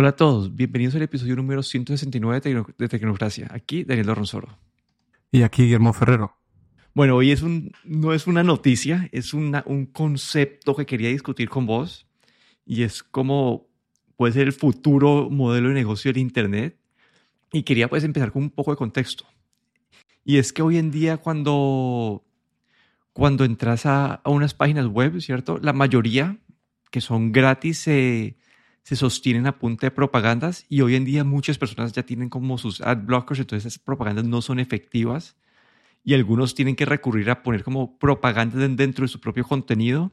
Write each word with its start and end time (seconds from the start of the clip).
Hola 0.00 0.08
a 0.08 0.16
todos, 0.16 0.56
bienvenidos 0.56 0.94
al 0.94 1.02
episodio 1.02 1.36
número 1.36 1.62
169 1.62 2.40
de, 2.40 2.50
Tecno- 2.50 2.74
de 2.78 2.88
Tecnocracia. 2.88 3.48
Aquí 3.50 3.84
Daniel 3.84 4.06
Dorronsoro. 4.06 4.48
Y 5.30 5.42
aquí 5.42 5.64
Guillermo 5.64 5.92
Ferrero. 5.92 6.38
Bueno, 6.94 7.16
hoy 7.16 7.32
es 7.32 7.42
un, 7.42 7.72
no 7.84 8.14
es 8.14 8.26
una 8.26 8.42
noticia, 8.42 9.10
es 9.12 9.34
una- 9.34 9.62
un 9.66 9.84
concepto 9.84 10.74
que 10.74 10.86
quería 10.86 11.10
discutir 11.10 11.50
con 11.50 11.66
vos 11.66 12.06
y 12.64 12.82
es 12.84 13.02
cómo 13.02 13.68
puede 14.16 14.32
ser 14.32 14.46
el 14.46 14.54
futuro 14.54 15.28
modelo 15.28 15.68
de 15.68 15.74
negocio 15.74 16.10
del 16.10 16.22
Internet. 16.22 16.78
Y 17.52 17.64
quería 17.64 17.90
pues 17.90 18.02
empezar 18.02 18.32
con 18.32 18.44
un 18.44 18.50
poco 18.50 18.70
de 18.70 18.78
contexto. 18.78 19.26
Y 20.24 20.38
es 20.38 20.54
que 20.54 20.62
hoy 20.62 20.78
en 20.78 20.90
día 20.90 21.18
cuando, 21.18 22.24
cuando 23.12 23.44
entras 23.44 23.84
a, 23.84 24.14
a 24.14 24.30
unas 24.30 24.54
páginas 24.54 24.86
web, 24.86 25.20
¿cierto? 25.20 25.58
La 25.58 25.74
mayoría 25.74 26.38
que 26.90 27.02
son 27.02 27.32
gratis 27.32 27.80
se, 27.80 28.38
se 28.90 28.96
sostienen 28.96 29.46
a 29.46 29.56
punta 29.56 29.86
de 29.86 29.92
propagandas 29.92 30.66
y 30.68 30.80
hoy 30.80 30.96
en 30.96 31.04
día 31.04 31.22
muchas 31.22 31.58
personas 31.58 31.92
ya 31.92 32.02
tienen 32.02 32.28
como 32.28 32.58
sus 32.58 32.80
ad 32.80 33.04
blockers, 33.04 33.38
entonces 33.38 33.64
esas 33.64 33.78
propagandas 33.78 34.24
no 34.24 34.42
son 34.42 34.58
efectivas 34.58 35.36
y 36.02 36.14
algunos 36.14 36.56
tienen 36.56 36.74
que 36.74 36.86
recurrir 36.86 37.30
a 37.30 37.44
poner 37.44 37.62
como 37.62 38.00
propaganda 38.00 38.58
den- 38.58 38.74
dentro 38.74 39.04
de 39.04 39.08
su 39.08 39.20
propio 39.20 39.44
contenido. 39.44 40.10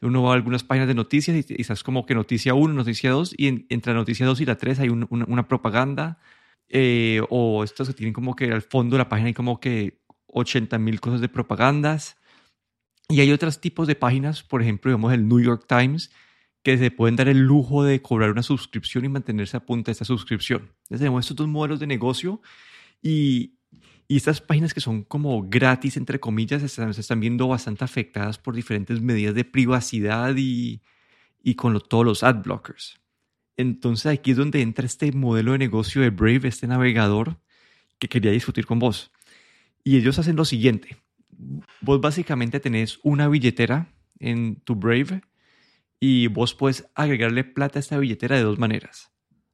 Uno 0.00 0.22
va 0.22 0.30
a 0.30 0.34
algunas 0.36 0.64
páginas 0.64 0.88
de 0.88 0.94
noticias 0.94 1.36
y, 1.50 1.60
estás 1.60 1.82
como 1.82 2.06
que 2.06 2.14
noticia 2.14 2.54
1, 2.54 2.72
noticia 2.72 3.10
2 3.10 3.34
y 3.36 3.48
en- 3.48 3.66
entre 3.68 3.92
la 3.92 3.98
noticia 3.98 4.24
2 4.24 4.40
y 4.40 4.46
la 4.46 4.56
3 4.56 4.80
hay 4.80 4.88
un- 4.88 5.06
una, 5.10 5.26
una 5.28 5.46
propaganda 5.46 6.18
eh, 6.70 7.20
o 7.28 7.62
estos 7.62 7.88
que 7.88 7.92
tienen 7.94 8.14
como 8.14 8.34
que 8.34 8.50
al 8.50 8.62
fondo 8.62 8.94
de 8.96 9.00
la 9.00 9.10
página 9.10 9.26
hay 9.28 9.34
como 9.34 9.60
que 9.60 10.00
80 10.28 10.78
mil 10.78 10.98
cosas 10.98 11.20
de 11.20 11.28
propagandas. 11.28 12.16
Y 13.10 13.20
hay 13.20 13.30
otros 13.32 13.60
tipos 13.60 13.86
de 13.86 13.96
páginas, 13.96 14.42
por 14.42 14.62
ejemplo, 14.62 14.90
digamos 14.90 15.12
el 15.12 15.28
New 15.28 15.40
York 15.40 15.66
Times, 15.68 16.10
que 16.64 16.78
se 16.78 16.90
pueden 16.90 17.14
dar 17.14 17.28
el 17.28 17.40
lujo 17.40 17.84
de 17.84 18.00
cobrar 18.02 18.30
una 18.32 18.42
suscripción 18.42 19.04
y 19.04 19.08
mantenerse 19.08 19.56
a 19.56 19.64
punta 19.66 19.90
de 19.90 19.92
esta 19.92 20.06
suscripción. 20.06 20.62
Entonces 20.62 20.98
tenemos 20.98 21.24
estos 21.24 21.36
dos 21.36 21.46
modelos 21.46 21.78
de 21.78 21.86
negocio 21.86 22.40
y, 23.02 23.58
y 24.08 24.16
estas 24.16 24.40
páginas 24.40 24.72
que 24.72 24.80
son 24.80 25.04
como 25.04 25.46
gratis, 25.46 25.96
entre 25.98 26.18
comillas, 26.18 26.62
están, 26.62 26.94
se 26.94 27.02
están 27.02 27.20
viendo 27.20 27.46
bastante 27.46 27.84
afectadas 27.84 28.38
por 28.38 28.56
diferentes 28.56 29.02
medidas 29.02 29.34
de 29.34 29.44
privacidad 29.44 30.34
y, 30.36 30.80
y 31.42 31.54
con 31.54 31.74
lo- 31.74 31.80
todos 31.80 32.04
los 32.06 32.22
ad 32.22 32.42
blockers. 32.42 32.98
Entonces 33.58 34.06
aquí 34.06 34.30
es 34.30 34.38
donde 34.38 34.62
entra 34.62 34.86
este 34.86 35.12
modelo 35.12 35.52
de 35.52 35.58
negocio 35.58 36.00
de 36.00 36.10
Brave, 36.10 36.48
este 36.48 36.66
navegador 36.66 37.38
que 37.98 38.08
quería 38.08 38.32
discutir 38.32 38.64
con 38.64 38.78
vos. 38.78 39.12
Y 39.84 39.98
ellos 39.98 40.18
hacen 40.18 40.34
lo 40.34 40.46
siguiente. 40.46 40.96
Vos 41.82 42.00
básicamente 42.00 42.58
tenés 42.58 43.00
una 43.02 43.28
billetera 43.28 43.92
en 44.18 44.56
tu 44.56 44.76
Brave 44.76 45.20
y 46.06 46.26
vos 46.26 46.54
puedes 46.54 46.86
agregarle 46.94 47.44
plata 47.44 47.78
a 47.78 47.80
esta 47.80 47.96
billetera 47.96 48.36
de 48.36 48.42
dos 48.42 48.58
maneras. 48.58 49.10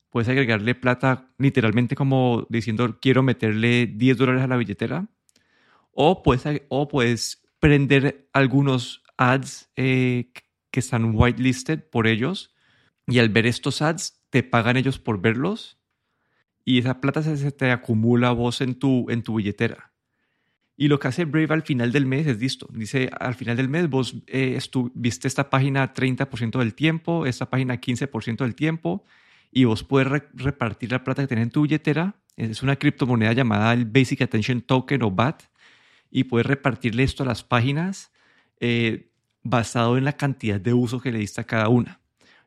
Puedes 0.08 0.28
agregarle 0.28 0.74
plata 0.74 1.32
literalmente 1.38 1.94
como 1.94 2.44
diciendo 2.50 2.98
quiero 3.00 3.22
meterle 3.22 3.86
10 3.86 4.16
dólares 4.16 4.42
a 4.42 4.48
la 4.48 4.56
billetera 4.56 5.06
o 5.92 6.24
puedes, 6.24 6.42
o 6.68 6.88
puedes 6.88 7.44
prender 7.60 8.28
algunos 8.32 9.04
ads 9.16 9.70
eh, 9.76 10.32
que 10.72 10.80
están 10.80 11.14
whitelisted 11.14 11.88
por 11.88 12.08
ellos 12.08 12.52
y 13.06 13.20
al 13.20 13.28
ver 13.28 13.46
estos 13.46 13.80
ads 13.80 14.20
te 14.30 14.42
pagan 14.42 14.76
ellos 14.76 14.98
por 14.98 15.20
verlos 15.20 15.78
y 16.64 16.80
esa 16.80 17.00
plata 17.00 17.22
se, 17.22 17.52
te 17.52 17.70
acumula 17.70 18.32
vos 18.32 18.60
en 18.60 18.74
tu, 18.74 19.08
en 19.08 19.22
tu 19.22 19.36
billetera. 19.36 19.89
Y 20.80 20.88
lo 20.88 20.98
que 20.98 21.08
hace 21.08 21.26
Brave 21.26 21.52
al 21.52 21.60
final 21.60 21.92
del 21.92 22.06
mes 22.06 22.26
es 22.26 22.38
listo. 22.40 22.66
Dice, 22.72 23.10
al 23.20 23.34
final 23.34 23.54
del 23.58 23.68
mes 23.68 23.90
vos 23.90 24.16
eh, 24.26 24.58
viste 24.94 25.28
esta 25.28 25.50
página 25.50 25.92
30% 25.92 26.58
del 26.58 26.72
tiempo, 26.72 27.26
esta 27.26 27.50
página 27.50 27.78
15% 27.78 28.38
del 28.38 28.54
tiempo, 28.54 29.04
y 29.52 29.64
vos 29.64 29.84
puedes 29.84 30.08
re- 30.08 30.28
repartir 30.32 30.90
la 30.90 31.04
plata 31.04 31.20
que 31.20 31.28
tenés 31.28 31.42
en 31.42 31.50
tu 31.50 31.60
billetera. 31.60 32.14
Es 32.34 32.62
una 32.62 32.76
criptomoneda 32.76 33.34
llamada 33.34 33.74
el 33.74 33.84
Basic 33.84 34.22
Attention 34.22 34.62
Token 34.62 35.02
o 35.02 35.10
BAT, 35.10 35.42
y 36.10 36.24
puedes 36.24 36.46
repartirle 36.46 37.02
esto 37.02 37.24
a 37.24 37.26
las 37.26 37.44
páginas 37.44 38.10
eh, 38.58 39.10
basado 39.42 39.98
en 39.98 40.04
la 40.06 40.14
cantidad 40.14 40.58
de 40.58 40.72
uso 40.72 40.98
que 40.98 41.12
le 41.12 41.18
diste 41.18 41.42
a 41.42 41.44
cada 41.44 41.68
una. 41.68 42.00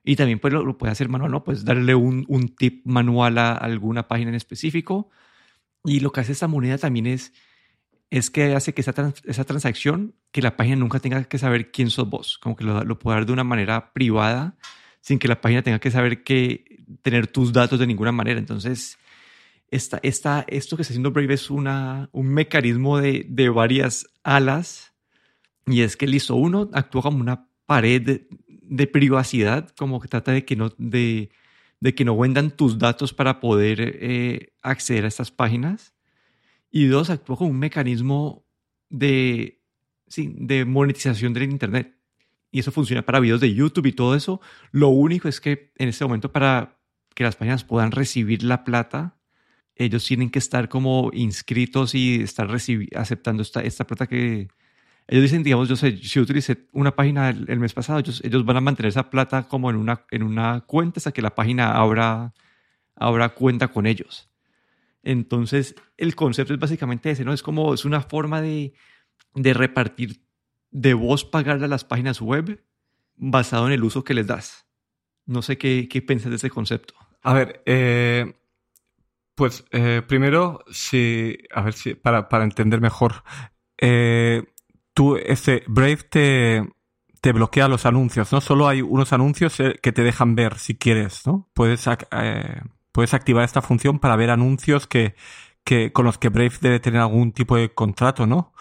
Y 0.03 0.15
también 0.15 0.39
pues, 0.39 0.51
lo, 0.51 0.65
lo 0.65 0.79
puedes 0.79 0.93
hacer 0.93 1.07
manual, 1.07 1.29
¿no? 1.29 1.43
Puedes 1.43 1.65
darle 1.65 1.93
un, 1.93 2.25
un 2.27 2.47
tip 2.55 2.83
manual 2.87 3.37
a 3.37 3.53
alguna 3.53 4.07
página 4.07 4.29
en 4.29 4.35
específico. 4.35 5.11
Y 5.85 5.99
lo 5.99 6.11
que 6.11 6.21
hace 6.21 6.31
esta 6.31 6.47
moneda 6.47 6.79
también 6.79 7.05
es 7.05 7.31
es 8.17 8.29
que 8.29 8.53
hace 8.53 8.73
que 8.73 8.81
esa, 8.81 8.93
trans- 8.93 9.23
esa 9.25 9.43
transacción, 9.43 10.13
que 10.31 10.41
la 10.43 10.55
página 10.55 10.75
nunca 10.75 10.99
tenga 10.99 11.23
que 11.23 11.39
saber 11.39 11.71
quién 11.71 11.89
sos 11.89 12.07
vos, 12.07 12.37
como 12.37 12.55
que 12.55 12.63
lo, 12.63 12.83
lo 12.83 12.99
pueda 12.99 13.17
dar 13.17 13.25
de 13.25 13.33
una 13.33 13.43
manera 13.43 13.91
privada, 13.91 14.55
sin 15.01 15.17
que 15.17 15.27
la 15.27 15.41
página 15.41 15.63
tenga 15.63 15.79
que 15.79 15.89
saber 15.89 16.23
que 16.23 16.83
tener 17.01 17.25
tus 17.25 17.51
datos 17.51 17.79
de 17.79 17.87
ninguna 17.87 18.11
manera. 18.11 18.39
Entonces, 18.39 18.99
esta, 19.71 19.99
esta, 20.03 20.45
esto 20.47 20.75
que 20.75 20.83
está 20.83 20.91
haciendo 20.91 21.11
Brave 21.11 21.33
es 21.33 21.49
una, 21.49 22.07
un 22.11 22.27
mecanismo 22.27 22.99
de, 22.99 23.49
varias 23.49 24.05
alas, 24.23 24.93
y 25.65 25.81
es 25.81 25.97
que 25.97 26.05
listo, 26.05 26.35
uno 26.35 26.69
actúa 26.73 27.01
como 27.01 27.19
una 27.19 27.47
pared 27.65 28.21
de, 28.47 28.87
privacidad, 28.87 29.69
como 29.75 29.99
que 29.99 30.07
trata 30.07 30.31
de 30.31 30.45
que 30.45 30.55
no, 30.55 30.71
de, 30.77 31.31
de 31.79 31.95
que 31.95 32.05
no 32.05 32.15
vendan 32.15 32.51
tus 32.51 32.77
datos 32.77 33.11
para 33.11 33.39
poder 33.39 33.79
eh, 33.81 34.53
acceder 34.61 35.05
a 35.05 35.07
estas 35.07 35.31
páginas. 35.31 35.95
Y 36.75 36.87
dos, 36.87 37.11
actúa 37.11 37.37
como 37.37 37.51
un 37.51 37.59
mecanismo 37.59 38.47
de, 38.89 39.61
sí, 40.07 40.33
de 40.35 40.65
monetización 40.65 41.31
del 41.31 41.43
Internet. 41.43 41.95
Y 42.49 42.61
eso 42.61 42.71
funciona 42.71 43.03
para 43.03 43.19
videos 43.19 43.41
de 43.41 43.53
YouTube 43.53 43.85
y 43.85 43.91
todo 43.91 44.15
eso. 44.15 44.41
Lo 44.71 44.87
único 44.87 45.27
es 45.27 45.39
que 45.39 45.71
en 45.77 45.89
este 45.89 46.03
momento 46.03 46.31
para 46.31 46.79
que 47.13 47.23
las 47.23 47.35
páginas 47.35 47.63
puedan 47.63 47.91
recibir 47.91 48.41
la 48.41 48.63
plata, 48.63 49.19
ellos 49.75 50.03
tienen 50.03 50.31
que 50.31 50.39
estar 50.39 50.67
como 50.67 51.11
inscritos 51.13 51.93
y 51.93 52.23
estar 52.23 52.49
aceptando 52.95 53.43
esta, 53.43 53.61
esta 53.61 53.85
plata 53.85 54.07
que... 54.07 54.47
Ellos 55.07 55.21
dicen, 55.21 55.43
digamos, 55.43 55.69
yo 55.69 55.75
sé, 55.75 55.97
si 55.97 56.19
utilicé 56.19 56.69
una 56.71 56.95
página 56.95 57.29
el, 57.29 57.45
el 57.49 57.59
mes 57.59 57.73
pasado, 57.75 57.99
ellos, 57.99 58.19
ellos 58.23 58.43
van 58.45 58.57
a 58.57 58.61
mantener 58.61 58.89
esa 58.89 59.11
plata 59.11 59.47
como 59.47 59.69
en 59.69 59.75
una, 59.75 60.05
en 60.09 60.23
una 60.23 60.61
cuenta 60.61 60.99
hasta 60.99 61.11
que 61.11 61.21
la 61.21 61.35
página 61.35 61.73
abra, 61.73 62.33
abra 62.95 63.29
cuenta 63.29 63.67
con 63.67 63.85
ellos. 63.85 64.32
Entonces, 65.03 65.75
el 65.97 66.15
concepto 66.15 66.53
es 66.53 66.59
básicamente 66.59 67.11
ese, 67.11 67.25
¿no? 67.25 67.33
Es 67.33 67.43
como, 67.43 67.73
es 67.73 67.85
una 67.85 68.01
forma 68.01 68.41
de, 68.41 68.73
de 69.35 69.53
repartir, 69.53 70.25
de 70.71 70.93
vos 70.93 71.25
pagarle 71.25 71.65
a 71.65 71.69
las 71.69 71.83
páginas 71.83 72.21
web 72.21 72.63
basado 73.15 73.67
en 73.67 73.73
el 73.73 73.83
uso 73.83 74.03
que 74.03 74.13
les 74.13 74.27
das. 74.27 74.65
No 75.25 75.41
sé 75.41 75.57
qué, 75.57 75.87
qué 75.89 76.01
piensas 76.01 76.29
de 76.29 76.37
ese 76.37 76.49
concepto. 76.49 76.95
A 77.21 77.33
ver, 77.33 77.61
eh, 77.65 78.33
pues 79.35 79.65
eh, 79.71 80.01
primero, 80.07 80.63
si, 80.71 81.37
a 81.53 81.61
ver 81.61 81.73
si, 81.73 81.95
para, 81.95 82.29
para 82.29 82.43
entender 82.43 82.81
mejor, 82.81 83.23
eh, 83.77 84.43
tú, 84.93 85.17
ese 85.17 85.63
Brave 85.67 85.97
te, 86.09 86.69
te 87.21 87.31
bloquea 87.31 87.67
los 87.67 87.85
anuncios, 87.85 88.31
¿no? 88.31 88.41
Solo 88.41 88.67
hay 88.67 88.81
unos 88.81 89.13
anuncios 89.13 89.59
eh, 89.59 89.79
que 89.81 89.91
te 89.91 90.03
dejan 90.03 90.35
ver 90.35 90.57
si 90.59 90.75
quieres, 90.75 91.25
¿no? 91.25 91.49
Puedes, 91.53 91.87
eh, 91.87 92.61
puedes 92.93 93.13
activar 93.13 93.43
esta 93.43 93.61
función 93.61 93.99
para 93.99 94.15
ver 94.15 94.29
anuncios 94.29 94.87
que, 94.87 95.15
que, 95.65 95.91
con 95.91 96.05
los 96.05 96.17
que 96.17 96.29
Brave 96.29 96.53
debe 96.61 96.79
tener 96.79 97.01
algún 97.01 97.33
tipo 97.33 97.57
de 97.57 97.73
contrato, 97.73 98.25
¿no? 98.25 98.53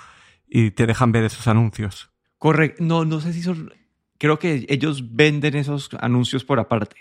Y 0.48 0.72
te 0.72 0.86
dejan 0.86 1.12
ver 1.12 1.22
esos 1.24 1.46
anuncios. 1.46 2.10
Correcto. 2.38 2.82
No, 2.82 3.04
no 3.04 3.20
sé 3.20 3.32
si 3.32 3.42
son. 3.42 3.72
Creo 4.18 4.40
que 4.40 4.66
ellos 4.68 5.14
venden 5.14 5.54
esos 5.54 5.88
anuncios 6.00 6.44
por 6.44 6.58
aparte. 6.58 6.96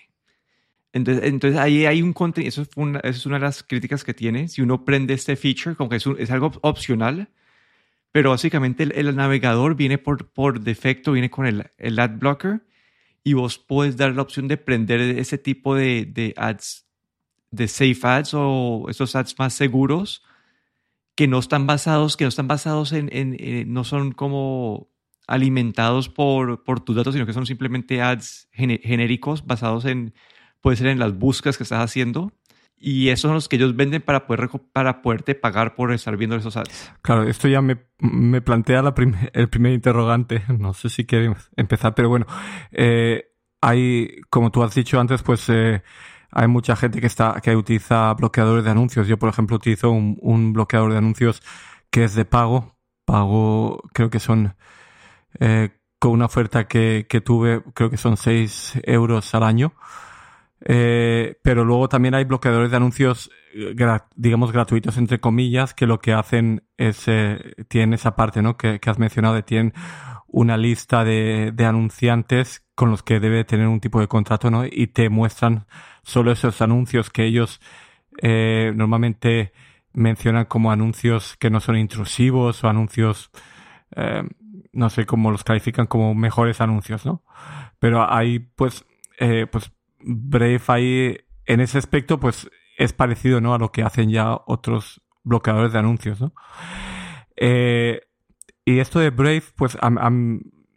Entonces, 0.94 1.24
entonces 1.26 1.60
ahí 1.60 1.86
hay 1.86 2.02
un 2.02 2.14
contenido. 2.14 2.50
Eso, 2.50 2.66
fue 2.66 2.84
una- 2.84 3.00
es 3.00 3.26
una 3.26 3.38
de 3.38 3.42
las 3.46 3.64
críticas 3.64 4.04
que 4.04 4.14
tiene. 4.14 4.48
Si 4.48 4.62
uno 4.62 4.84
prende 4.86 5.14
este 5.14 5.36
feature, 5.36 5.76
como 5.76 5.90
que 5.90 5.96
es, 5.98 6.06
es 6.20 6.32
algo 6.32 6.52
opcional, 6.62 7.30
pero 8.12 8.32
básicamente 8.32 8.84
el, 8.84 8.92
el 8.94 9.16
navegador 9.16 9.76
viene 9.76 9.98
por, 9.98 10.30
por 10.32 10.60
defecto, 10.62 11.14
viene 11.14 11.30
con 11.30 11.46
el, 11.46 11.66
el 11.78 12.00
ad 12.00 12.18
blocker 12.20 12.66
y 13.24 13.34
vos 13.34 13.58
puedes 13.60 13.98
dar 13.98 14.16
la 14.16 14.22
opción 14.24 14.48
de 14.48 14.58
prender 14.58 15.00
ese 15.02 15.38
tipo 15.38 15.76
de, 15.76 16.06
de 16.06 16.34
ads, 16.38 16.88
de 17.52 17.68
safe 17.68 18.00
ads 18.04 18.32
o 18.34 18.86
esos 18.90 19.16
ads 19.16 19.38
más 19.38 19.54
seguros 19.54 20.24
que 21.16 21.28
no 21.28 21.40
están 21.40 21.68
basados, 21.68 22.18
que 22.18 22.24
no 22.24 22.30
están 22.30 22.48
basados 22.48 22.94
en, 22.94 23.10
en- 23.12 23.36
en- 23.40 23.74
no 23.74 23.84
son 23.84 24.12
como 24.14 24.90
alimentados 25.28 26.10
por, 26.10 26.64
por 26.64 26.80
tus 26.80 26.96
datos, 26.96 27.14
sino 27.14 27.26
que 27.26 27.34
son 27.34 27.46
simplemente 27.46 28.02
ads 28.02 28.50
genéricos 28.54 29.46
basados 29.46 29.86
en, 29.86 30.14
puede 30.62 30.78
ser 30.78 30.88
en 30.88 31.00
las 31.00 31.14
búsquedas 31.18 31.58
que 31.58 31.64
estás 31.64 31.84
haciendo. 31.84 32.32
Y 32.84 33.10
esos 33.10 33.22
son 33.30 33.36
los 33.36 33.48
que 33.48 33.58
ellos 33.58 33.76
venden 33.76 34.02
para, 34.02 34.26
poder, 34.26 34.50
para 34.74 35.04
poderte 35.04 35.36
pagar 35.36 35.76
por 35.76 35.94
estar 35.94 36.18
viendo 36.18 36.36
esos 36.36 36.58
ads. 36.58 36.92
Claro, 37.04 37.24
esto 37.24 37.48
ya 37.48 37.62
me, 37.62 37.78
me 38.00 38.42
plantea 38.42 38.82
la 38.82 38.96
prim- 38.96 39.14
el 39.34 39.50
primer 39.50 39.74
interrogante. 39.74 40.44
No 40.58 40.74
sé 40.74 40.90
si 40.90 41.06
queremos 41.06 41.52
empezar, 41.56 41.94
pero 41.94 42.10
bueno, 42.10 42.26
eh, 42.72 43.26
hay, 43.62 44.10
como 44.32 44.52
tú 44.52 44.64
has 44.64 44.74
dicho 44.74 45.00
antes, 45.00 45.22
pues 45.22 45.48
eh, 45.50 45.84
hay 46.32 46.48
mucha 46.48 46.76
gente 46.76 47.02
que 47.02 47.08
está 47.08 47.40
que 47.42 47.56
utiliza 47.56 48.14
bloqueadores 48.14 48.64
de 48.64 48.72
anuncios. 48.72 49.08
Yo, 49.08 49.18
por 49.18 49.30
ejemplo, 49.30 49.58
utilizo 49.58 49.92
un, 49.92 50.54
bloqueador 50.54 50.92
de 50.92 50.98
anuncios 50.98 51.42
que 51.90 52.04
es 52.04 52.16
de 52.16 52.26
pago. 52.26 52.76
Pago, 53.06 53.82
creo 53.94 54.10
que 54.10 54.20
son 54.20 54.56
eh, 55.40 55.72
con 56.00 56.12
una 56.12 56.26
oferta 56.26 56.68
que, 56.68 57.08
que 57.10 57.22
tuve, 57.22 57.64
creo 57.74 57.90
que 57.90 57.98
son 57.98 58.18
6 58.18 58.82
euros 58.86 59.34
al 59.36 59.44
año. 59.44 59.74
Eh, 60.64 61.38
pero 61.42 61.66
luego 61.66 61.90
también 61.90 62.14
hay 62.14 62.24
bloqueadores 62.24 62.70
de 62.72 62.78
anuncios, 62.78 63.32
eh, 63.56 63.76
digamos, 64.16 64.52
gratuitos, 64.52 64.98
entre 64.98 65.20
comillas, 65.20 65.74
que 65.74 65.88
lo 65.88 66.00
que 66.00 66.14
hacen 66.14 66.64
es, 66.78 67.08
eh, 67.08 67.56
tienen 67.68 67.94
esa 67.94 68.16
parte, 68.16 68.42
¿no? 68.42 68.58
Que, 68.58 68.80
has 68.86 69.00
mencionado, 69.00 69.36
de 69.36 69.44
tienen 69.44 69.74
una 70.28 70.58
lista 70.58 71.04
de, 71.04 71.52
de, 71.54 71.66
anunciantes 71.66 72.66
con 72.76 72.92
los 72.92 73.04
que 73.04 73.20
debe 73.20 73.44
tener 73.44 73.68
un 73.68 73.80
tipo 73.80 74.00
de 74.00 74.08
contrato, 74.08 74.52
¿no? 74.52 74.66
Y 74.66 74.88
te 74.88 75.10
muestran 75.10 75.66
solo 76.04 76.32
esos 76.32 76.62
anuncios 76.62 77.10
que 77.10 77.26
ellos 77.26 77.60
eh, 78.22 78.72
normalmente 78.76 79.54
mencionan 79.94 80.46
como 80.46 80.72
anuncios 80.72 81.38
que 81.38 81.50
no 81.50 81.60
son 81.60 81.78
intrusivos 81.78 82.64
o 82.64 82.68
anuncios, 82.68 83.32
eh, 83.96 84.24
no 84.74 84.90
sé 84.90 85.06
cómo 85.06 85.32
los 85.32 85.44
califican 85.44 85.88
como 85.88 86.14
mejores 86.16 86.62
anuncios, 86.62 87.06
¿no? 87.06 87.24
Pero 87.80 88.12
ahí, 88.12 88.40
pues, 88.40 88.86
eh, 89.20 89.48
pues 89.52 89.72
Brave 90.00 90.62
ahí, 90.68 91.18
en 91.46 91.60
ese 91.60 91.78
aspecto, 91.78 92.20
pues 92.20 92.50
es 92.78 92.94
parecido, 92.94 93.42
¿no? 93.42 93.54
A 93.54 93.60
lo 93.60 93.72
que 93.72 93.84
hacen 93.84 94.10
ya 94.10 94.34
otros 94.46 95.02
bloqueadores 95.24 95.74
de 95.74 95.80
anuncios, 95.80 96.22
¿no? 96.22 96.34
Y 98.64 98.80
esto 98.80 99.00
de 99.00 99.10
Brave, 99.10 99.44
pues, 99.56 99.78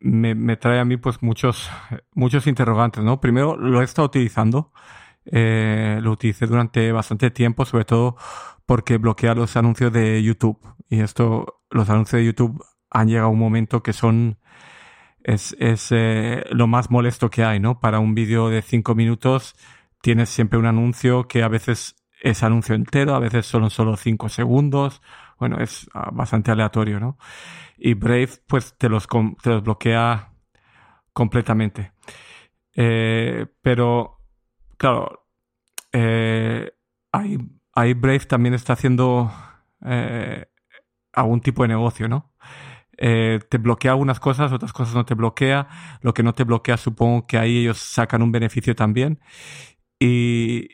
me, 0.00 0.34
me, 0.34 0.56
trae 0.56 0.80
a 0.80 0.84
mí, 0.84 0.96
pues, 0.96 1.22
muchos, 1.22 1.70
muchos 2.14 2.46
interrogantes, 2.46 3.04
¿no? 3.04 3.20
Primero, 3.20 3.56
lo 3.56 3.80
he 3.80 3.84
estado 3.84 4.06
utilizando. 4.06 4.72
Eh, 5.26 5.98
lo 6.02 6.12
utilicé 6.12 6.46
durante 6.46 6.92
bastante 6.92 7.30
tiempo, 7.30 7.64
sobre 7.64 7.84
todo 7.84 8.16
porque 8.66 8.98
bloquea 8.98 9.34
los 9.34 9.56
anuncios 9.56 9.92
de 9.92 10.22
YouTube. 10.22 10.58
Y 10.88 11.00
esto, 11.00 11.62
los 11.70 11.88
anuncios 11.90 12.20
de 12.20 12.26
YouTube 12.26 12.64
han 12.90 13.08
llegado 13.08 13.28
a 13.28 13.30
un 13.30 13.38
momento 13.38 13.82
que 13.82 13.92
son, 13.92 14.38
es, 15.22 15.56
es 15.58 15.88
eh, 15.90 16.44
lo 16.50 16.66
más 16.66 16.90
molesto 16.90 17.30
que 17.30 17.44
hay, 17.44 17.60
¿no? 17.60 17.80
Para 17.80 17.98
un 17.98 18.14
vídeo 18.14 18.48
de 18.48 18.62
cinco 18.62 18.94
minutos 18.94 19.54
tienes 20.00 20.28
siempre 20.28 20.58
un 20.58 20.66
anuncio 20.66 21.26
que 21.28 21.42
a 21.42 21.48
veces 21.48 21.96
es 22.20 22.42
anuncio 22.42 22.74
entero, 22.74 23.14
a 23.14 23.18
veces 23.18 23.46
son 23.46 23.70
solo 23.70 23.96
cinco 23.96 24.28
segundos. 24.28 25.02
Bueno, 25.38 25.60
es 25.60 25.88
ah, 25.94 26.10
bastante 26.12 26.50
aleatorio, 26.50 27.00
¿no? 27.00 27.18
Y 27.76 27.94
Brave, 27.94 28.30
pues, 28.46 28.76
te 28.78 28.88
los, 28.88 29.06
te 29.42 29.50
los 29.50 29.62
bloquea 29.62 30.32
completamente. 31.12 31.92
Eh, 32.74 33.46
pero, 33.62 34.13
claro, 34.84 35.26
eh, 35.92 36.70
ahí 37.10 37.94
Brave 37.94 38.26
también 38.26 38.52
está 38.52 38.74
haciendo 38.74 39.32
eh, 39.82 40.44
algún 41.14 41.40
tipo 41.40 41.62
de 41.62 41.68
negocio, 41.68 42.06
¿no? 42.06 42.34
Eh, 42.98 43.40
te 43.48 43.56
bloquea 43.56 43.92
algunas 43.92 44.20
cosas, 44.20 44.52
otras 44.52 44.74
cosas 44.74 44.94
no 44.94 45.06
te 45.06 45.14
bloquea. 45.14 45.68
Lo 46.02 46.12
que 46.12 46.22
no 46.22 46.34
te 46.34 46.44
bloquea, 46.44 46.76
supongo 46.76 47.26
que 47.26 47.38
ahí 47.38 47.60
ellos 47.60 47.78
sacan 47.78 48.20
un 48.20 48.30
beneficio 48.30 48.76
también. 48.76 49.20
Y, 49.98 50.68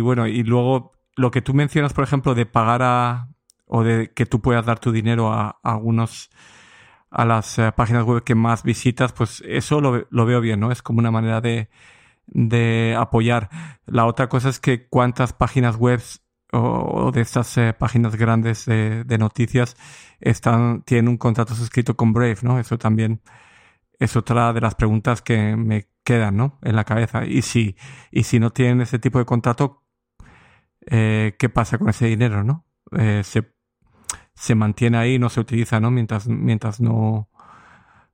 bueno, 0.00 0.28
y 0.28 0.44
luego 0.44 0.92
lo 1.16 1.32
que 1.32 1.42
tú 1.42 1.54
mencionas, 1.54 1.92
por 1.92 2.04
ejemplo, 2.04 2.36
de 2.36 2.46
pagar 2.46 2.82
a 2.84 3.30
o 3.66 3.82
de 3.82 4.12
que 4.12 4.26
tú 4.26 4.40
puedas 4.40 4.64
dar 4.64 4.78
tu 4.78 4.92
dinero 4.92 5.32
a, 5.32 5.58
algunos 5.64 6.30
a 7.10 7.24
las 7.24 7.58
eh, 7.58 7.72
páginas 7.72 8.04
web 8.04 8.22
que 8.22 8.36
más 8.36 8.62
visitas, 8.62 9.12
pues 9.12 9.42
eso 9.46 9.80
lo, 9.80 10.26
veo 10.26 10.40
bien, 10.40 10.60
¿no? 10.60 10.70
Es 10.70 10.82
como 10.82 11.00
una 11.00 11.10
manera 11.10 11.40
de, 11.40 11.68
de 12.26 12.96
apoyar. 12.98 13.50
La 13.86 14.06
otra 14.06 14.28
cosa 14.28 14.48
es 14.48 14.60
que 14.60 14.86
cuántas 14.88 15.32
páginas 15.32 15.76
web 15.76 16.00
o, 16.52 17.10
de 17.12 17.20
estas 17.20 17.56
eh, 17.58 17.74
páginas 17.76 18.16
grandes 18.16 18.66
de, 18.66 19.18
noticias 19.18 19.76
están, 20.20 20.82
tienen 20.82 21.08
un 21.08 21.18
contrato 21.18 21.54
suscrito 21.54 21.96
con 21.96 22.12
Brave, 22.12 22.38
¿no? 22.42 22.58
Eso 22.58 22.78
también 22.78 23.22
es 23.98 24.16
otra 24.16 24.52
de 24.52 24.60
las 24.60 24.74
preguntas 24.74 25.22
que 25.22 25.56
me 25.56 25.88
quedan, 26.04 26.36
¿no? 26.36 26.58
En 26.62 26.76
la 26.76 26.84
cabeza. 26.84 27.24
Y 27.24 27.42
si, 27.42 27.76
y 28.10 28.24
si 28.24 28.38
no 28.38 28.50
tienen 28.50 28.80
ese 28.80 28.98
tipo 28.98 29.18
de 29.18 29.24
contrato, 29.24 29.82
eh, 30.86 31.34
¿qué 31.38 31.48
pasa 31.48 31.78
con 31.78 31.88
ese 31.88 32.06
dinero, 32.06 32.44
no? 32.44 32.66
Eh, 32.92 33.22
se, 33.24 33.52
se 34.34 34.54
mantiene 34.54 34.98
ahí, 34.98 35.18
no 35.18 35.28
se 35.30 35.40
utiliza, 35.40 35.80
¿no? 35.80 35.90
Mientras, 35.90 36.28
mientras 36.28 36.80
no, 36.80 37.30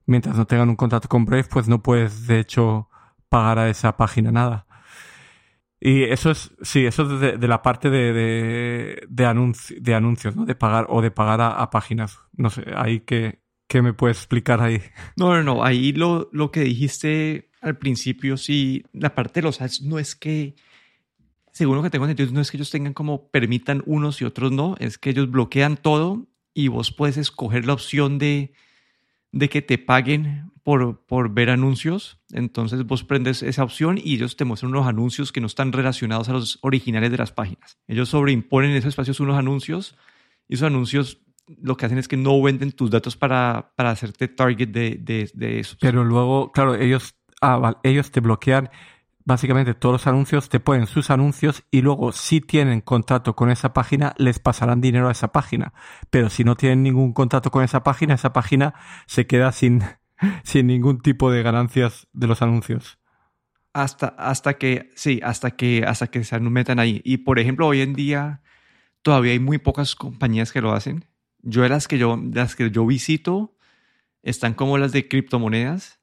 mientras 0.06 0.36
no 0.36 0.46
tengan 0.46 0.68
un 0.68 0.76
contrato 0.76 1.08
con 1.08 1.24
Brave, 1.24 1.44
pues 1.44 1.68
no 1.68 1.82
puedes, 1.82 2.26
de 2.26 2.40
hecho, 2.40 2.89
pagar 3.30 3.58
a 3.58 3.70
esa 3.70 3.96
página 3.96 4.30
nada. 4.30 4.66
Y 5.80 6.02
eso 6.02 6.30
es, 6.30 6.52
sí, 6.60 6.84
eso 6.84 7.04
es 7.04 7.40
de, 7.40 7.48
la 7.48 7.62
parte 7.62 7.88
de, 7.88 8.12
de, 8.12 9.06
de, 9.08 9.94
anuncios, 9.94 10.36
¿no? 10.36 10.44
De 10.44 10.54
pagar 10.54 10.86
o 10.90 11.00
de 11.00 11.10
pagar 11.10 11.40
a, 11.40 11.70
páginas. 11.70 12.18
No 12.36 12.50
sé, 12.50 12.64
ahí 12.76 13.00
que, 13.00 13.40
¿qué 13.66 13.80
me 13.80 13.94
puedes 13.94 14.18
explicar 14.18 14.60
ahí? 14.60 14.82
No, 15.16 15.34
no, 15.34 15.42
no. 15.42 15.64
Ahí 15.64 15.92
lo, 15.92 16.28
lo 16.32 16.50
que 16.50 16.60
dijiste 16.60 17.50
al 17.62 17.78
principio, 17.78 18.36
sí, 18.36 18.84
la 18.92 19.14
parte 19.14 19.40
de 19.40 19.44
los 19.44 19.62
ads 19.62 19.80
no 19.80 19.98
es 19.98 20.14
que, 20.14 20.54
según 21.50 21.76
lo 21.76 21.82
que 21.82 21.88
tengo 21.88 22.04
entendido, 22.04 22.34
no 22.34 22.42
es 22.42 22.50
que 22.50 22.58
ellos 22.58 22.70
tengan 22.70 22.92
como 22.92 23.30
permitan 23.30 23.82
unos 23.86 24.20
y 24.20 24.26
otros 24.26 24.52
no, 24.52 24.76
es 24.80 24.98
que 24.98 25.10
ellos 25.10 25.30
bloquean 25.30 25.78
todo 25.78 26.26
y 26.52 26.68
vos 26.68 26.92
puedes 26.92 27.16
escoger 27.16 27.64
la 27.64 27.72
opción 27.72 28.18
de, 28.18 28.52
de 29.32 29.48
que 29.48 29.62
te 29.62 29.78
paguen 29.78 30.50
por, 30.62 31.04
por 31.06 31.32
ver 31.32 31.50
anuncios. 31.50 32.18
Entonces 32.32 32.84
vos 32.84 33.04
prendes 33.04 33.42
esa 33.42 33.64
opción 33.64 33.98
y 34.02 34.14
ellos 34.14 34.36
te 34.36 34.44
muestran 34.44 34.72
unos 34.72 34.86
anuncios 34.86 35.32
que 35.32 35.40
no 35.40 35.46
están 35.46 35.72
relacionados 35.72 36.28
a 36.28 36.32
los 36.32 36.58
originales 36.62 37.10
de 37.10 37.18
las 37.18 37.32
páginas. 37.32 37.78
Ellos 37.86 38.08
sobreimponen 38.08 38.70
en 38.70 38.76
esos 38.76 38.90
espacios 38.90 39.20
unos 39.20 39.38
anuncios 39.38 39.96
y 40.48 40.54
esos 40.54 40.66
anuncios 40.66 41.18
lo 41.60 41.76
que 41.76 41.86
hacen 41.86 41.98
es 41.98 42.08
que 42.08 42.16
no 42.16 42.40
venden 42.40 42.72
tus 42.72 42.90
datos 42.90 43.16
para, 43.16 43.72
para 43.74 43.90
hacerte 43.90 44.28
target 44.28 44.68
de, 44.68 45.30
de, 45.34 45.58
eso. 45.58 45.76
Pero 45.80 46.04
luego, 46.04 46.52
claro, 46.52 46.76
ellos, 46.76 47.16
ah, 47.40 47.80
ellos 47.82 48.10
te 48.10 48.20
bloquean 48.20 48.70
básicamente 49.24 49.74
todos 49.74 49.92
los 49.94 50.06
anuncios, 50.06 50.48
te 50.48 50.60
ponen 50.60 50.86
sus 50.86 51.10
anuncios 51.10 51.64
y 51.70 51.82
luego 51.82 52.12
si 52.12 52.40
tienen 52.40 52.80
contrato 52.80 53.36
con 53.36 53.50
esa 53.50 53.72
página, 53.72 54.14
les 54.18 54.38
pasarán 54.38 54.80
dinero 54.80 55.08
a 55.08 55.12
esa 55.12 55.32
página. 55.32 55.72
Pero 56.10 56.30
si 56.30 56.44
no 56.44 56.56
tienen 56.56 56.82
ningún 56.82 57.12
contrato 57.12 57.50
con 57.50 57.64
esa 57.64 57.82
página, 57.82 58.14
esa 58.14 58.32
página 58.32 58.74
se 59.06 59.26
queda 59.26 59.52
sin, 59.52 59.82
sin 60.44 60.66
ningún 60.66 61.00
tipo 61.00 61.30
de 61.30 61.42
ganancias 61.42 62.08
de 62.12 62.26
los 62.26 62.42
anuncios. 62.42 62.98
Hasta, 63.72 64.08
hasta 64.08 64.54
que, 64.54 64.90
sí, 64.96 65.20
hasta 65.22 65.52
que, 65.52 65.84
hasta 65.86 66.08
que 66.08 66.24
se 66.24 66.40
metan 66.40 66.80
ahí. 66.80 67.00
Y 67.04 67.18
por 67.18 67.38
ejemplo, 67.38 67.66
hoy 67.66 67.82
en 67.82 67.94
día 67.94 68.42
todavía 69.02 69.32
hay 69.32 69.38
muy 69.38 69.58
pocas 69.58 69.94
compañías 69.94 70.52
que 70.52 70.60
lo 70.60 70.72
hacen. 70.72 71.04
Yo 71.42 71.66
las 71.68 71.88
que 71.88 71.98
yo, 71.98 72.20
las 72.32 72.56
que 72.56 72.70
yo 72.70 72.84
visito 72.84 73.56
están 74.22 74.54
como 74.54 74.76
las 74.76 74.92
de 74.92 75.08
criptomonedas, 75.08 76.00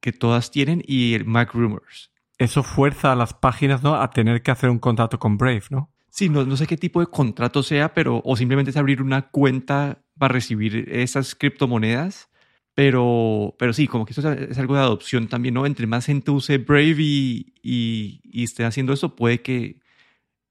que 0.00 0.12
todas 0.12 0.50
tienen, 0.50 0.82
y 0.86 1.14
el 1.14 1.26
Mac 1.26 1.52
Rumors. 1.52 2.10
Eso 2.40 2.62
fuerza 2.62 3.12
a 3.12 3.16
las 3.16 3.34
páginas, 3.34 3.82
¿no? 3.82 3.94
A 3.94 4.10
tener 4.10 4.42
que 4.42 4.50
hacer 4.50 4.70
un 4.70 4.78
contrato 4.78 5.18
con 5.18 5.36
Brave, 5.38 5.64
¿no? 5.70 5.90
Sí, 6.08 6.28
no, 6.28 6.44
no 6.44 6.56
sé 6.56 6.66
qué 6.66 6.76
tipo 6.76 7.00
de 7.00 7.06
contrato 7.06 7.62
sea, 7.62 7.94
pero, 7.94 8.20
o 8.24 8.36
simplemente 8.36 8.70
es 8.70 8.76
abrir 8.76 9.00
una 9.00 9.30
cuenta 9.30 10.02
para 10.18 10.32
recibir 10.32 10.88
esas 10.90 11.34
criptomonedas 11.34 12.30
pero, 12.74 13.54
pero 13.58 13.72
sí, 13.72 13.86
como 13.86 14.06
que 14.06 14.12
esto 14.12 14.32
es 14.32 14.58
algo 14.58 14.74
de 14.74 14.80
adopción 14.80 15.28
también, 15.28 15.54
¿no? 15.54 15.66
Entre 15.66 15.86
más 15.86 16.06
gente 16.06 16.30
use 16.30 16.58
Brave 16.58 16.96
y, 16.98 17.52
y, 17.62 18.42
esté 18.42 18.64
haciendo 18.64 18.92
eso, 18.92 19.16
puede 19.16 19.42
que 19.42 19.80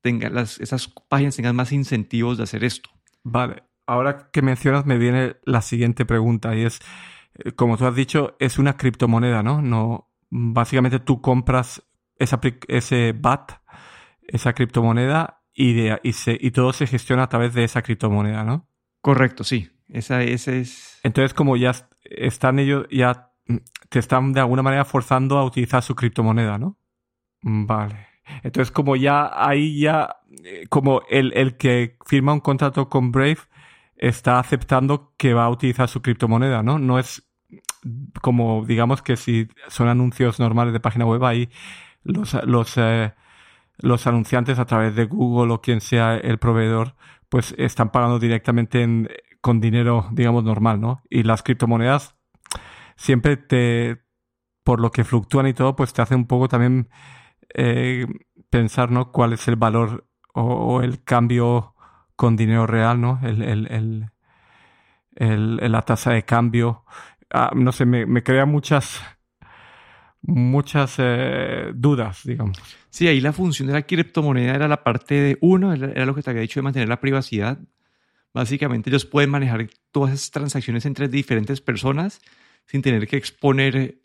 tenga 0.01 0.29
las, 0.29 0.59
esas 0.59 0.87
páginas 1.07 1.35
tengan 1.35 1.55
más 1.55 1.71
incentivos 1.71 2.37
de 2.37 2.43
hacer 2.43 2.63
esto. 2.63 2.89
Vale, 3.23 3.63
ahora 3.87 4.29
que 4.31 4.41
mencionas 4.41 4.85
me 4.85 4.97
viene 4.97 5.37
la 5.43 5.61
siguiente 5.61 6.05
pregunta 6.05 6.55
y 6.55 6.65
es, 6.65 6.79
eh, 7.35 7.51
como 7.53 7.77
tú 7.77 7.85
has 7.85 7.95
dicho, 7.95 8.35
es 8.39 8.59
una 8.59 8.77
criptomoneda, 8.77 9.41
¿no? 9.41 9.61
no 9.61 10.08
básicamente 10.29 10.99
tú 10.99 11.21
compras 11.21 11.83
esa, 12.17 12.39
ese 12.67 13.13
BAT, 13.13 13.51
esa 14.21 14.53
criptomoneda 14.53 15.41
y, 15.53 15.73
de, 15.73 15.99
y, 16.03 16.13
se, 16.13 16.37
y 16.39 16.51
todo 16.51 16.73
se 16.73 16.87
gestiona 16.87 17.23
a 17.23 17.29
través 17.29 17.53
de 17.53 17.63
esa 17.63 17.81
criptomoneda, 17.81 18.43
¿no? 18.43 18.67
Correcto, 19.01 19.43
sí. 19.43 19.69
Esa, 19.87 20.21
ese 20.21 20.61
es... 20.61 20.99
Entonces, 21.03 21.33
como 21.33 21.57
ya 21.57 21.73
están 22.03 22.59
ellos, 22.59 22.85
ya 22.91 23.31
te 23.89 23.99
están 23.99 24.33
de 24.33 24.39
alguna 24.39 24.61
manera 24.61 24.85
forzando 24.85 25.37
a 25.37 25.45
utilizar 25.45 25.81
su 25.81 25.95
criptomoneda, 25.95 26.57
¿no? 26.57 26.77
Vale. 27.41 28.07
Entonces, 28.43 28.71
como 28.71 28.95
ya 28.95 29.31
ahí 29.33 29.79
ya, 29.79 30.17
eh, 30.43 30.67
como 30.69 31.01
el, 31.09 31.33
el 31.33 31.57
que 31.57 31.97
firma 32.05 32.33
un 32.33 32.41
contrato 32.41 32.89
con 32.89 33.11
Brave 33.11 33.39
está 33.95 34.39
aceptando 34.39 35.13
que 35.17 35.33
va 35.33 35.45
a 35.45 35.49
utilizar 35.49 35.89
su 35.89 36.01
criptomoneda, 36.01 36.61
¿no? 36.61 36.77
No 36.77 36.99
es 36.99 37.28
como, 38.21 38.65
digamos 38.65 39.01
que 39.01 39.17
si 39.17 39.47
son 39.67 39.87
anuncios 39.87 40.39
normales 40.39 40.73
de 40.73 40.79
página 40.79 41.05
web, 41.05 41.23
ahí 41.25 41.49
los, 42.03 42.33
los, 42.45 42.77
eh, 42.77 43.13
los 43.77 44.07
anunciantes 44.07 44.59
a 44.59 44.65
través 44.65 44.95
de 44.95 45.05
Google 45.05 45.53
o 45.53 45.61
quien 45.61 45.81
sea 45.81 46.15
el 46.17 46.39
proveedor, 46.39 46.95
pues 47.29 47.55
están 47.57 47.91
pagando 47.91 48.19
directamente 48.19 48.81
en, 48.81 49.09
con 49.41 49.61
dinero, 49.61 50.07
digamos, 50.11 50.43
normal, 50.43 50.81
¿no? 50.81 51.01
Y 51.09 51.23
las 51.23 51.43
criptomonedas 51.43 52.15
siempre 52.95 53.37
te, 53.37 54.01
por 54.63 54.79
lo 54.79 54.91
que 54.91 55.03
fluctúan 55.03 55.47
y 55.47 55.53
todo, 55.53 55.75
pues 55.75 55.93
te 55.93 56.01
hace 56.01 56.15
un 56.15 56.27
poco 56.27 56.47
también 56.47 56.89
eh, 57.53 58.05
pensar, 58.49 58.91
¿no? 58.91 59.11
Cuál 59.11 59.33
es 59.33 59.47
el 59.47 59.55
valor 59.55 60.07
o, 60.33 60.81
el 60.81 61.03
cambio 61.03 61.75
con 62.15 62.35
dinero 62.35 62.67
real, 62.67 63.01
¿no? 63.01 63.19
El, 63.23 63.41
el, 63.41 64.11
el, 65.15 65.71
la 65.71 65.81
tasa 65.83 66.11
de 66.11 66.23
cambio. 66.23 66.85
Ah, 67.31 67.51
no 67.55 67.71
sé, 67.71 67.85
me, 67.85 68.05
me 68.05 68.23
crea 68.23 68.45
muchas, 68.45 69.01
muchas 70.21 70.95
eh, 70.97 71.71
dudas, 71.75 72.21
digamos. 72.23 72.57
Sí, 72.89 73.07
ahí 73.07 73.21
la 73.21 73.33
función 73.33 73.67
de 73.67 73.73
la 73.73 73.83
criptomoneda 73.83 74.55
era 74.55 74.67
la 74.67 74.83
parte 74.83 75.15
de 75.15 75.37
uno, 75.41 75.73
era 75.73 76.05
lo 76.05 76.15
que 76.15 76.23
te 76.23 76.29
había 76.31 76.41
dicho 76.41 76.59
de 76.59 76.63
mantener 76.63 76.89
la 76.89 76.99
privacidad. 76.99 77.59
Básicamente 78.33 78.89
ellos 78.89 79.05
pueden 79.05 79.29
manejar 79.29 79.67
todas 79.91 80.13
esas 80.13 80.31
transacciones 80.31 80.85
entre 80.85 81.07
diferentes 81.07 81.61
personas 81.61 82.21
sin 82.65 82.81
tener 82.81 83.07
que 83.07 83.17
exponer 83.17 83.99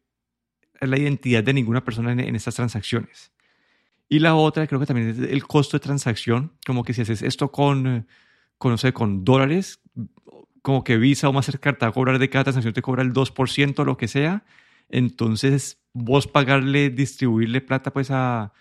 la 0.81 0.99
identidad 0.99 1.45
de 1.45 1.53
ninguna 1.53 1.85
persona 1.85 2.13
en, 2.13 2.21
en 2.21 2.37
estas 2.37 2.55
transacciones. 2.55 3.33
Y 4.09 4.19
la 4.19 4.35
otra, 4.35 4.67
creo 4.67 4.81
que 4.81 4.87
también 4.87 5.09
es 5.09 5.19
el 5.19 5.47
costo 5.47 5.77
de 5.79 5.83
transacción, 5.83 6.53
como 6.67 6.85
que 6.85 6.93
si 6.93 7.03
haces 7.03 7.23
esto 7.23 7.51
con, 7.51 8.07
con 8.59 8.73
no 8.73 8.79
sé, 8.79 8.93
con 8.93 9.25
dólares, 9.25 9.81
como 10.65 10.83
que 10.83 10.97
Visa 10.97 11.29
o 11.29 11.33
Mastercard 11.35 11.77
te 11.77 11.85
va 11.85 11.91
a 11.91 11.93
cobrar 11.93 12.19
de 12.19 12.31
cada 12.31 12.45
transacción, 12.45 12.73
te 12.73 12.81
cobra 12.81 13.03
el 13.03 13.13
2% 13.13 13.79
o 13.81 13.85
lo 13.85 13.99
que 13.99 14.09
sea, 14.09 14.47
entonces 14.89 15.79
vos 15.93 16.27
pagarle, 16.27 16.89
distribuirle 16.89 17.61
plata 17.61 17.93
pues 17.93 18.11
a, 18.11 18.55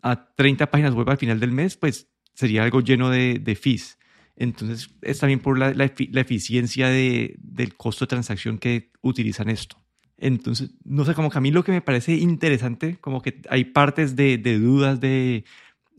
a 0.00 0.34
30 0.36 0.70
páginas 0.70 0.94
web 0.94 1.10
al 1.10 1.18
final 1.18 1.40
del 1.40 1.50
mes, 1.50 1.76
pues 1.76 2.08
sería 2.34 2.62
algo 2.62 2.82
lleno 2.82 3.10
de, 3.10 3.40
de 3.40 3.56
fees. 3.56 3.98
Entonces 4.36 4.90
es 5.02 5.18
también 5.18 5.40
por 5.40 5.58
la, 5.58 5.74
la, 5.74 5.86
eficiencia 6.20 6.88
de, 6.88 7.34
del 7.40 7.74
costo 7.76 8.04
de 8.04 8.10
transacción 8.10 8.58
que 8.58 8.92
utilizan 9.02 9.50
esto. 9.50 9.76
Entonces, 10.18 10.70
no 10.84 11.04
sé, 11.04 11.14
como 11.14 11.30
que 11.30 11.38
a 11.38 11.40
mí 11.40 11.50
lo 11.50 11.64
que 11.64 11.72
me 11.72 11.82
parece 11.82 12.12
interesante, 12.12 12.96
como 13.00 13.22
que 13.22 13.42
hay 13.48 13.64
partes 13.64 14.14
de, 14.14 14.38
de 14.38 14.60
dudas, 14.60 15.00
de, 15.00 15.44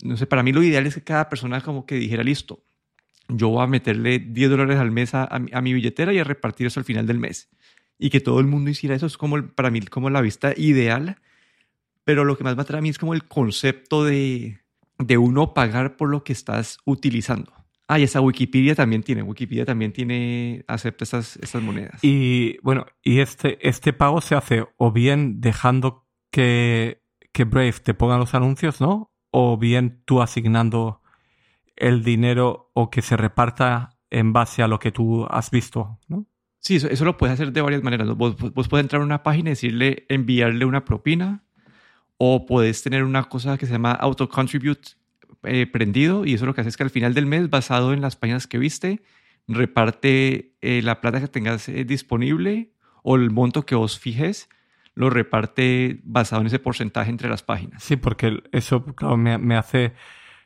no 0.02 0.16
sé, 0.16 0.26
para 0.26 0.42
mí 0.42 0.50
lo 0.50 0.62
ideal 0.62 0.86
es 0.86 0.94
que 0.94 1.02
cada 1.02 1.28
persona 1.28 1.60
como 1.60 1.84
que 1.84 1.96
dijera, 1.96 2.24
listo, 2.24 2.64
yo 3.28 3.48
voy 3.48 3.62
a 3.62 3.66
meterle 3.66 4.18
10 4.18 4.50
dólares 4.50 4.78
al 4.78 4.90
mes 4.90 5.14
a, 5.14 5.24
a, 5.24 5.60
mi 5.60 5.72
billetera 5.72 6.12
y 6.12 6.18
a 6.18 6.24
repartir 6.24 6.66
eso 6.66 6.80
al 6.80 6.84
final 6.84 7.06
del 7.06 7.18
mes. 7.18 7.48
Y 7.98 8.10
que 8.10 8.20
todo 8.20 8.40
el 8.40 8.46
mundo 8.46 8.70
hiciera 8.70 8.94
eso 8.94 9.06
es 9.06 9.16
como, 9.16 9.46
para 9.48 9.70
mí, 9.70 9.80
como 9.82 10.10
la 10.10 10.20
vista 10.20 10.52
ideal. 10.56 11.16
Pero 12.04 12.24
lo 12.24 12.36
que 12.36 12.44
más 12.44 12.56
me 12.56 12.62
atrae 12.62 12.78
a 12.78 12.82
mí 12.82 12.88
es 12.88 12.98
como 12.98 13.14
el 13.14 13.24
concepto 13.24 14.04
de, 14.04 14.60
de 14.98 15.18
uno 15.18 15.54
pagar 15.54 15.96
por 15.96 16.08
lo 16.08 16.24
que 16.24 16.32
estás 16.32 16.78
utilizando. 16.84 17.52
Ah, 17.88 17.98
y 17.98 18.04
esa 18.04 18.20
Wikipedia 18.20 18.74
también 18.74 19.02
tiene. 19.02 19.22
Wikipedia 19.22 19.64
también 19.66 19.92
tiene, 19.92 20.64
acepta 20.66 21.04
esas, 21.04 21.36
esas 21.36 21.62
monedas. 21.62 22.02
Y 22.02 22.56
bueno, 22.62 22.86
y 23.02 23.20
este, 23.20 23.58
este 23.66 23.92
pago 23.92 24.20
se 24.20 24.34
hace 24.34 24.64
o 24.78 24.92
bien 24.92 25.40
dejando 25.40 26.06
que, 26.30 27.02
que 27.32 27.44
Brave 27.44 27.74
te 27.84 27.94
ponga 27.94 28.16
los 28.16 28.34
anuncios, 28.34 28.80
¿no? 28.80 29.12
O 29.30 29.58
bien 29.58 30.02
tú 30.06 30.22
asignando 30.22 31.01
el 31.76 32.02
dinero 32.02 32.70
o 32.74 32.90
que 32.90 33.02
se 33.02 33.16
reparta 33.16 33.98
en 34.10 34.32
base 34.32 34.62
a 34.62 34.68
lo 34.68 34.78
que 34.78 34.92
tú 34.92 35.26
has 35.30 35.50
visto, 35.50 35.98
¿no? 36.08 36.26
Sí, 36.58 36.76
eso, 36.76 36.88
eso 36.88 37.04
lo 37.04 37.16
puedes 37.16 37.34
hacer 37.34 37.52
de 37.52 37.60
varias 37.60 37.82
maneras. 37.82 38.08
Vos, 38.16 38.36
vos, 38.36 38.68
puedes 38.68 38.84
entrar 38.84 39.02
a 39.02 39.04
una 39.04 39.22
página 39.22 39.50
y 39.50 39.52
decirle, 39.52 40.06
enviarle 40.08 40.64
una 40.64 40.84
propina, 40.84 41.42
o 42.18 42.46
puedes 42.46 42.82
tener 42.82 43.02
una 43.02 43.24
cosa 43.24 43.58
que 43.58 43.66
se 43.66 43.72
llama 43.72 43.92
auto 43.92 44.28
contribute 44.28 44.90
eh, 45.42 45.66
prendido 45.66 46.24
y 46.24 46.34
eso 46.34 46.46
lo 46.46 46.54
que 46.54 46.60
hace 46.60 46.70
es 46.70 46.76
que 46.76 46.84
al 46.84 46.90
final 46.90 47.14
del 47.14 47.26
mes, 47.26 47.50
basado 47.50 47.92
en 47.92 48.00
las 48.00 48.14
páginas 48.14 48.46
que 48.46 48.58
viste, 48.58 49.02
reparte 49.48 50.54
eh, 50.60 50.82
la 50.82 51.00
plata 51.00 51.20
que 51.20 51.26
tengas 51.26 51.68
eh, 51.68 51.84
disponible 51.84 52.70
o 53.02 53.16
el 53.16 53.30
monto 53.30 53.66
que 53.66 53.74
vos 53.74 53.98
fijes, 53.98 54.48
lo 54.94 55.10
reparte 55.10 56.00
basado 56.04 56.42
en 56.42 56.46
ese 56.46 56.60
porcentaje 56.60 57.10
entre 57.10 57.28
las 57.28 57.42
páginas. 57.42 57.82
Sí, 57.82 57.96
porque 57.96 58.40
eso 58.52 58.84
claro, 58.84 59.16
me, 59.16 59.36
me, 59.38 59.56
hace, 59.56 59.94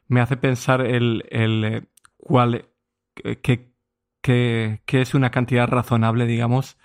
me 0.08 0.20
hace 0.20 0.36
pensar 0.36 0.80
el, 0.80 1.25
el 1.30 1.88
cuál, 2.16 2.68
que, 3.14 3.72
que, 4.20 4.82
que, 4.86 5.00
es 5.00 5.14
una 5.14 5.30
cantidad 5.30 5.68
razonable, 5.68 6.26
digamos, 6.26 6.78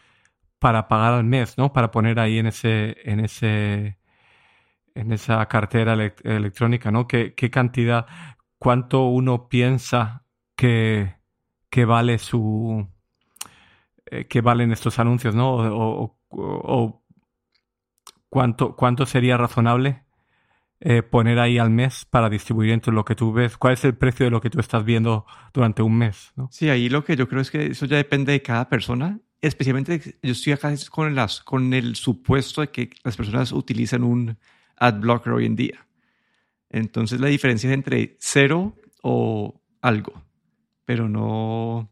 para 0.60 0.88
pagar 0.88 1.14
al 1.14 1.24
mes, 1.24 1.58
¿no? 1.58 1.74
Para 1.74 1.92
poner 1.92 2.20
ahí 2.20 2.40
en 2.40 2.48
ese, 2.48 2.98
en 3.10 3.20
ese, 3.20 3.98
en 4.96 5.12
esa 5.12 5.46
cartera 5.48 5.94
electrónica, 6.24 6.92
¿no? 6.92 7.08
¿Qué, 7.08 7.34
¿Qué, 7.36 7.50
cantidad, 7.50 8.08
cuánto 8.58 9.06
uno 9.06 9.48
piensa 9.50 10.26
que, 10.56 11.16
que 11.70 11.86
vale 11.86 12.20
su, 12.20 12.88
eh, 14.06 14.26
que 14.28 14.42
valen 14.42 14.72
estos 14.72 15.00
anuncios, 15.00 15.36
¿no? 15.36 15.56
O, 15.56 16.18
o 16.30 17.04
cuánto, 18.30 18.76
cuánto 18.76 19.06
sería 19.06 19.38
razonable 19.38 20.06
eh, 20.84 21.04
poner 21.04 21.38
ahí 21.38 21.60
al 21.60 21.70
mes 21.70 22.06
para 22.10 22.28
distribuir 22.28 22.72
entre 22.72 22.92
lo 22.92 23.06
que 23.06 23.14
tú 23.14 23.32
ves. 23.32 23.56
¿Cuál 23.56 23.74
es 23.74 23.86
el 23.86 23.94
precio 23.94 24.26
de 24.26 24.32
lo 24.32 24.42
que 24.42 24.50
tú 24.50 24.60
estás 24.60 24.84
viendo 24.84 25.28
durante 25.54 25.84
un 25.84 25.96
mes? 25.96 26.32
¿no? 26.36 26.50
Sí, 26.52 26.70
ahí 26.70 26.90
lo 26.90 27.06
que 27.06 27.16
yo 27.16 27.28
creo 27.28 27.40
es 27.40 27.52
que 27.52 27.68
eso 27.68 27.86
ya 27.86 27.98
depende 27.98 28.32
de 28.32 28.42
cada 28.42 28.68
persona. 28.68 29.20
Especialmente 29.42 30.18
yo 30.24 30.32
estoy 30.32 30.54
acá 30.54 30.74
con, 30.90 31.14
las, 31.14 31.42
con 31.42 31.76
el 31.76 31.96
supuesto 31.96 32.62
de 32.62 32.70
que 32.70 32.90
las 33.04 33.16
personas 33.16 33.52
utilizan 33.52 34.04
un 34.04 34.38
ad 34.76 35.00
blocker 35.00 35.34
hoy 35.34 35.46
en 35.46 35.56
día. 35.56 35.86
Entonces 36.72 37.20
la 37.20 37.28
diferencia 37.28 37.70
es 37.70 37.76
entre 37.76 38.18
cero 38.20 38.76
o 39.04 39.62
algo, 39.82 40.24
pero 40.86 41.08
no, 41.08 41.92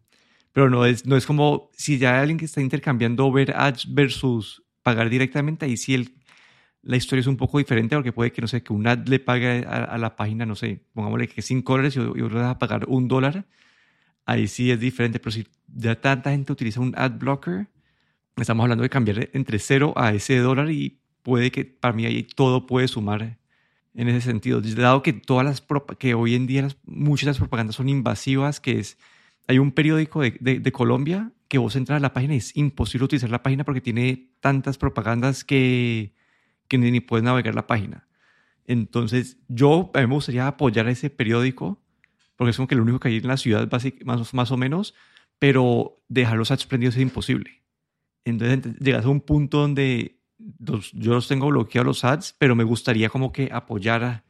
pero 0.51 0.71
no 0.71 0.85
es, 0.85 1.05
no 1.05 1.15
es 1.15 1.27
como 1.27 1.69
si 1.73 1.99
ya 1.99 2.15
hay 2.15 2.21
alguien 2.21 2.39
que 2.39 2.45
está 2.45 2.61
intercambiando 2.61 3.31
ver 3.31 3.55
ads 3.55 3.93
versus 3.93 4.63
pagar 4.81 5.09
directamente, 5.09 5.65
ahí 5.65 5.77
sí 5.77 5.93
el, 5.93 6.18
la 6.81 6.97
historia 6.97 7.21
es 7.21 7.27
un 7.27 7.37
poco 7.37 7.57
diferente 7.57 7.95
porque 7.95 8.13
puede 8.13 8.31
que, 8.31 8.41
no 8.41 8.47
sé, 8.47 8.63
que 8.63 8.73
un 8.73 8.87
ad 8.87 9.07
le 9.07 9.19
pague 9.19 9.65
a, 9.67 9.83
a 9.83 9.97
la 9.97 10.15
página, 10.15 10.45
no 10.45 10.55
sé, 10.55 10.81
pongámosle 10.93 11.27
que 11.27 11.41
5 11.41 11.71
dólares 11.71 11.95
y, 11.95 11.99
y 11.99 12.21
otro 12.21 12.39
va 12.39 12.51
a 12.51 12.59
pagar 12.59 12.85
un 12.87 13.07
dólar, 13.07 13.45
ahí 14.25 14.47
sí 14.47 14.71
es 14.71 14.79
diferente, 14.79 15.19
pero 15.19 15.31
si 15.31 15.47
ya 15.67 15.99
tanta 15.99 16.31
gente 16.31 16.53
utiliza 16.53 16.79
un 16.79 16.93
ad 16.95 17.11
blocker, 17.19 17.67
estamos 18.37 18.63
hablando 18.63 18.83
de 18.83 18.89
cambiar 18.89 19.29
entre 19.33 19.59
cero 19.59 19.93
a 19.95 20.13
ese 20.13 20.37
dólar 20.37 20.71
y 20.71 20.99
puede 21.23 21.51
que 21.51 21.65
para 21.65 21.93
mí 21.93 22.05
ahí 22.05 22.23
todo 22.23 22.65
puede 22.65 22.87
sumar 22.87 23.37
en 23.93 24.07
ese 24.07 24.21
sentido. 24.21 24.61
Dado 24.61 25.01
que 25.01 25.13
todas 25.13 25.45
las 25.45 25.63
que 25.97 26.13
hoy 26.13 26.35
en 26.35 26.47
día 26.47 26.61
las, 26.61 26.77
muchas 26.85 27.25
de 27.25 27.31
las 27.31 27.37
propagandas 27.37 27.75
son 27.75 27.89
invasivas, 27.89 28.59
que 28.59 28.79
es 28.79 28.97
hay 29.47 29.57
un 29.57 29.71
periódico 29.71 30.21
de, 30.21 30.37
de, 30.39 30.59
de, 30.59 30.71
Colombia 30.71 31.31
que 31.47 31.57
vos 31.57 31.75
entras 31.75 31.97
a 31.97 31.99
la 31.99 32.13
página 32.13 32.35
y 32.35 32.37
es 32.37 32.55
imposible 32.55 33.05
utilizar 33.05 33.31
la 33.31 33.41
página 33.41 33.63
porque 33.63 33.81
tiene 33.81 34.29
tantas 34.41 34.77
propagandas 34.77 35.43
que, 35.43 36.13
que 36.69 36.77
ni, 36.77 36.91
ni 36.91 37.01
puedes 37.01 37.25
navegar 37.25 37.53
la 37.55 37.67
página. 37.67 38.07
Entonces, 38.65 39.37
yo 39.49 39.91
a 39.93 39.99
mí 39.99 40.07
me 40.07 40.13
gustaría 40.13 40.47
apoyar 40.47 40.87
a 40.87 40.91
ese 40.91 41.09
periódico 41.09 41.81
porque 42.39 42.51
es 42.51 42.55
como 42.55 42.69
que 42.69 42.75
lo 42.75 42.83
único 42.83 43.01
que 43.01 43.09
hay 43.09 43.17
en 43.17 43.27
la 43.27 43.35
ciudad, 43.35 43.69
más, 44.05 44.33
más 44.33 44.51
o 44.51 44.55
menos, 44.55 44.95
pero 45.39 46.01
dejar 46.07 46.37
los 46.37 46.51
ads 46.51 46.67
prendidos 46.67 46.95
es 46.95 47.01
imposible. 47.01 47.63
Entonces, 48.23 48.77
llegas 48.79 49.03
a 49.03 49.09
un 49.09 49.19
punto 49.19 49.59
donde 49.59 50.21
los, 50.57 50.93
yo 50.93 51.11
los 51.11 51.27
tengo 51.27 51.49
bloqueados 51.49 51.85
los 51.85 52.05
ads, 52.05 52.33
pero 52.39 52.55
me 52.55 52.63
gustaría 52.63 53.09
como 53.09 53.33
que 53.33 53.49
apoyar 53.51 54.23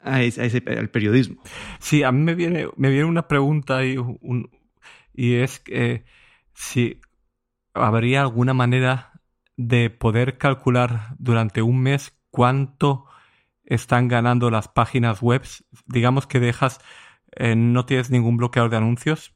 a 0.00 0.22
ese, 0.22 0.40
a 0.40 0.44
ese, 0.46 0.62
al 0.66 0.88
periodismo. 0.88 1.42
Sí, 1.78 2.02
a 2.02 2.10
mí 2.10 2.22
me 2.22 2.34
viene, 2.34 2.68
me 2.78 2.88
viene 2.88 3.04
una 3.04 3.28
pregunta 3.28 3.84
y, 3.84 3.98
un, 3.98 4.48
y 5.12 5.34
es 5.34 5.58
que 5.58 6.06
si 6.54 7.02
habría 7.74 8.22
alguna 8.22 8.54
manera 8.54 9.11
de 9.56 9.90
poder 9.90 10.38
calcular 10.38 11.14
durante 11.18 11.62
un 11.62 11.80
mes 11.80 12.18
cuánto 12.30 13.06
están 13.64 14.08
ganando 14.08 14.50
las 14.50 14.68
páginas 14.68 15.22
web. 15.22 15.42
Digamos 15.86 16.26
que 16.26 16.40
dejas, 16.40 16.80
eh, 17.36 17.54
no 17.56 17.86
tienes 17.86 18.10
ningún 18.10 18.36
bloqueador 18.36 18.70
de 18.70 18.78
anuncios. 18.78 19.34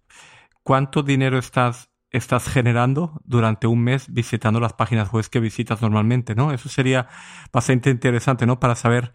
¿Cuánto 0.63 1.03
dinero 1.03 1.39
estás 1.39 1.91
estás 2.11 2.49
generando 2.49 3.21
durante 3.25 3.67
un 3.67 3.83
mes 3.83 4.13
visitando 4.13 4.61
las 4.61 4.73
páginas 4.73 5.13
web 5.13 5.29
que 5.29 5.41
visitas 5.41 5.83
normalmente, 5.83 6.35
¿no? 6.35 6.53
Eso 6.53 6.69
sería 6.69 7.09
bastante 7.53 7.91
interesante, 7.91 8.47
¿no? 8.47 8.61
Para 8.61 8.75
saber 8.75 9.13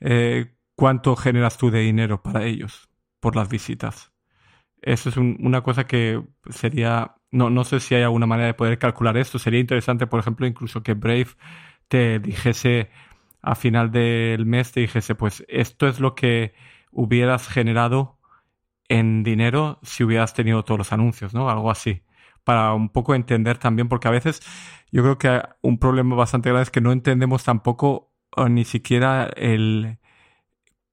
eh, 0.00 0.56
cuánto 0.74 1.16
generas 1.16 1.58
tú 1.58 1.70
de 1.70 1.80
dinero 1.80 2.22
para 2.22 2.44
ellos 2.44 2.88
por 3.20 3.36
las 3.36 3.48
visitas. 3.48 4.09
Eso 4.82 5.08
es 5.10 5.16
un, 5.16 5.36
una 5.40 5.62
cosa 5.62 5.86
que 5.86 6.22
sería, 6.50 7.16
no, 7.30 7.50
no 7.50 7.64
sé 7.64 7.80
si 7.80 7.94
hay 7.94 8.02
alguna 8.02 8.26
manera 8.26 8.48
de 8.48 8.54
poder 8.54 8.78
calcular 8.78 9.16
esto. 9.16 9.38
Sería 9.38 9.60
interesante, 9.60 10.06
por 10.06 10.20
ejemplo, 10.20 10.46
incluso 10.46 10.82
que 10.82 10.94
Brave 10.94 11.28
te 11.88 12.18
dijese 12.20 12.90
a 13.42 13.54
final 13.54 13.90
del 13.90 14.46
mes, 14.46 14.72
te 14.72 14.80
dijese, 14.80 15.14
pues 15.14 15.44
esto 15.48 15.88
es 15.88 16.00
lo 16.00 16.14
que 16.14 16.54
hubieras 16.92 17.48
generado 17.48 18.18
en 18.88 19.22
dinero 19.22 19.78
si 19.82 20.04
hubieras 20.04 20.34
tenido 20.34 20.64
todos 20.64 20.78
los 20.78 20.92
anuncios, 20.92 21.34
¿no? 21.34 21.50
Algo 21.50 21.70
así 21.70 22.02
para 22.44 22.74
un 22.74 22.88
poco 22.88 23.14
entender 23.14 23.58
también, 23.58 23.88
porque 23.88 24.08
a 24.08 24.10
veces 24.10 24.40
yo 24.90 25.02
creo 25.02 25.18
que 25.18 25.40
un 25.62 25.78
problema 25.78 26.16
bastante 26.16 26.48
grave 26.48 26.64
es 26.64 26.70
que 26.70 26.80
no 26.80 26.90
entendemos 26.92 27.44
tampoco 27.44 28.12
ni 28.48 28.64
siquiera 28.64 29.30
el 29.36 29.98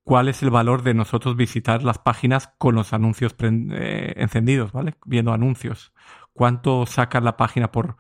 cuál 0.07 0.29
es 0.29 0.41
el 0.41 0.51
valor 0.51 0.83
de 0.83 0.93
nosotros 0.93 1.35
visitar 1.35 1.83
las 1.83 1.99
páginas 1.99 2.47
con 2.57 2.75
los 2.75 2.93
anuncios 2.93 3.35
eh, 3.41 4.13
encendidos, 4.15 4.71
¿vale? 4.71 4.95
Viendo 5.05 5.33
anuncios. 5.33 5.91
¿Cuánto 6.31 6.85
saca 6.85 7.19
la 7.19 7.35
página 7.35 7.73
por, 7.73 7.97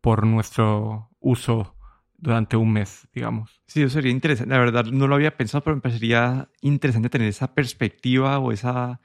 por 0.00 0.24
nuestro 0.24 1.10
uso 1.18 1.74
durante 2.16 2.56
un 2.56 2.72
mes, 2.72 3.08
digamos? 3.12 3.60
Sí, 3.66 3.82
eso 3.82 3.94
sería 3.94 4.12
interesante. 4.12 4.54
La 4.54 4.60
verdad 4.60 4.84
no 4.84 5.08
lo 5.08 5.16
había 5.16 5.36
pensado, 5.36 5.64
pero 5.64 5.74
me 5.74 5.82
parecería 5.82 6.48
interesante 6.60 7.10
tener 7.10 7.26
esa 7.26 7.52
perspectiva 7.56 8.38
o 8.38 8.52
esa 8.52 9.00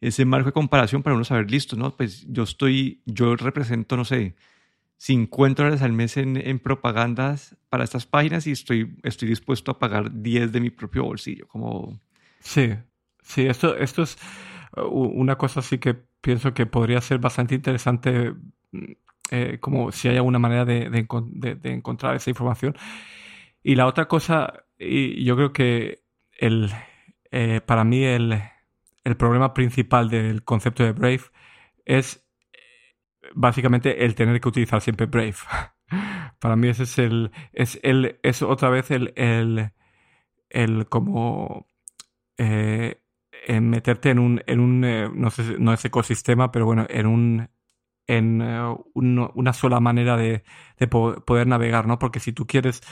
ese 0.00 0.24
marco 0.24 0.46
de 0.46 0.52
comparación 0.52 1.02
para 1.02 1.14
uno 1.14 1.24
saber, 1.24 1.50
listo, 1.50 1.76
¿no? 1.76 1.94
Pues 1.94 2.24
yo 2.30 2.44
estoy, 2.44 3.02
yo 3.04 3.36
represento, 3.36 3.98
no 3.98 4.06
sé, 4.06 4.36
50 5.00 5.62
dólares 5.62 5.80
al 5.80 5.94
mes 5.94 6.18
en, 6.18 6.36
en, 6.36 6.58
propagandas 6.58 7.56
para 7.70 7.84
estas 7.84 8.04
páginas 8.04 8.46
y 8.46 8.50
estoy, 8.50 8.98
estoy 9.02 9.28
dispuesto 9.28 9.70
a 9.70 9.78
pagar 9.78 10.20
10 10.20 10.52
de 10.52 10.60
mi 10.60 10.68
propio 10.68 11.04
bolsillo. 11.04 11.48
Como... 11.48 11.98
Sí, 12.40 12.74
sí, 13.22 13.46
esto, 13.46 13.74
esto 13.78 14.02
es 14.02 14.18
uh, 14.76 14.82
una 14.82 15.38
cosa 15.38 15.60
así 15.60 15.78
que 15.78 15.94
pienso 15.94 16.52
que 16.52 16.66
podría 16.66 17.00
ser 17.00 17.18
bastante 17.18 17.54
interesante, 17.54 18.34
mm, 18.72 18.92
eh, 19.30 19.56
como 19.58 19.90
si 19.90 20.08
hay 20.08 20.18
alguna 20.18 20.38
manera 20.38 20.66
de, 20.66 20.90
de, 20.90 21.72
encontrar 21.72 22.16
esa 22.16 22.28
información. 22.28 22.76
Y 23.62 23.76
la 23.76 23.86
otra 23.86 24.06
cosa, 24.06 24.64
y 24.78 25.24
yo 25.24 25.34
creo 25.34 25.54
que 25.54 26.02
el, 26.36 26.70
eh, 27.30 27.62
para 27.64 27.84
mí 27.84 28.04
el, 28.04 28.38
el 29.04 29.16
problema 29.16 29.54
principal 29.54 30.10
del 30.10 30.44
concepto 30.44 30.84
de 30.84 30.92
Brave 30.92 31.22
es 31.86 32.22
básicamente 33.34 34.04
el 34.04 34.14
tener 34.14 34.40
que 34.40 34.48
utilizar 34.48 34.80
siempre 34.80 35.06
Brave. 35.06 35.34
Para 36.38 36.56
mí 36.56 36.68
ese 36.68 36.84
es 36.84 36.98
el, 36.98 37.30
es 37.52 37.78
el, 37.82 38.18
es 38.22 38.42
otra 38.42 38.70
vez 38.70 38.90
el, 38.90 39.12
el, 39.16 39.72
el 40.48 40.86
como 40.88 41.66
eh, 42.38 43.00
meterte 43.60 44.10
en 44.10 44.18
un, 44.18 44.42
en 44.46 44.60
un 44.60 44.84
eh, 44.84 45.10
no 45.12 45.30
sé, 45.30 45.58
no 45.58 45.72
es 45.72 45.84
ecosistema, 45.84 46.50
pero 46.52 46.66
bueno, 46.66 46.86
en 46.88 47.06
un, 47.06 47.50
en 48.06 48.42
uh, 48.42 48.84
una 48.94 49.52
sola 49.52 49.80
manera 49.80 50.16
de, 50.16 50.44
de 50.78 50.88
poder 50.88 51.46
navegar, 51.46 51.86
¿no? 51.86 51.98
Porque 51.98 52.20
si 52.20 52.32
tú 52.32 52.46
quieres 52.46 52.82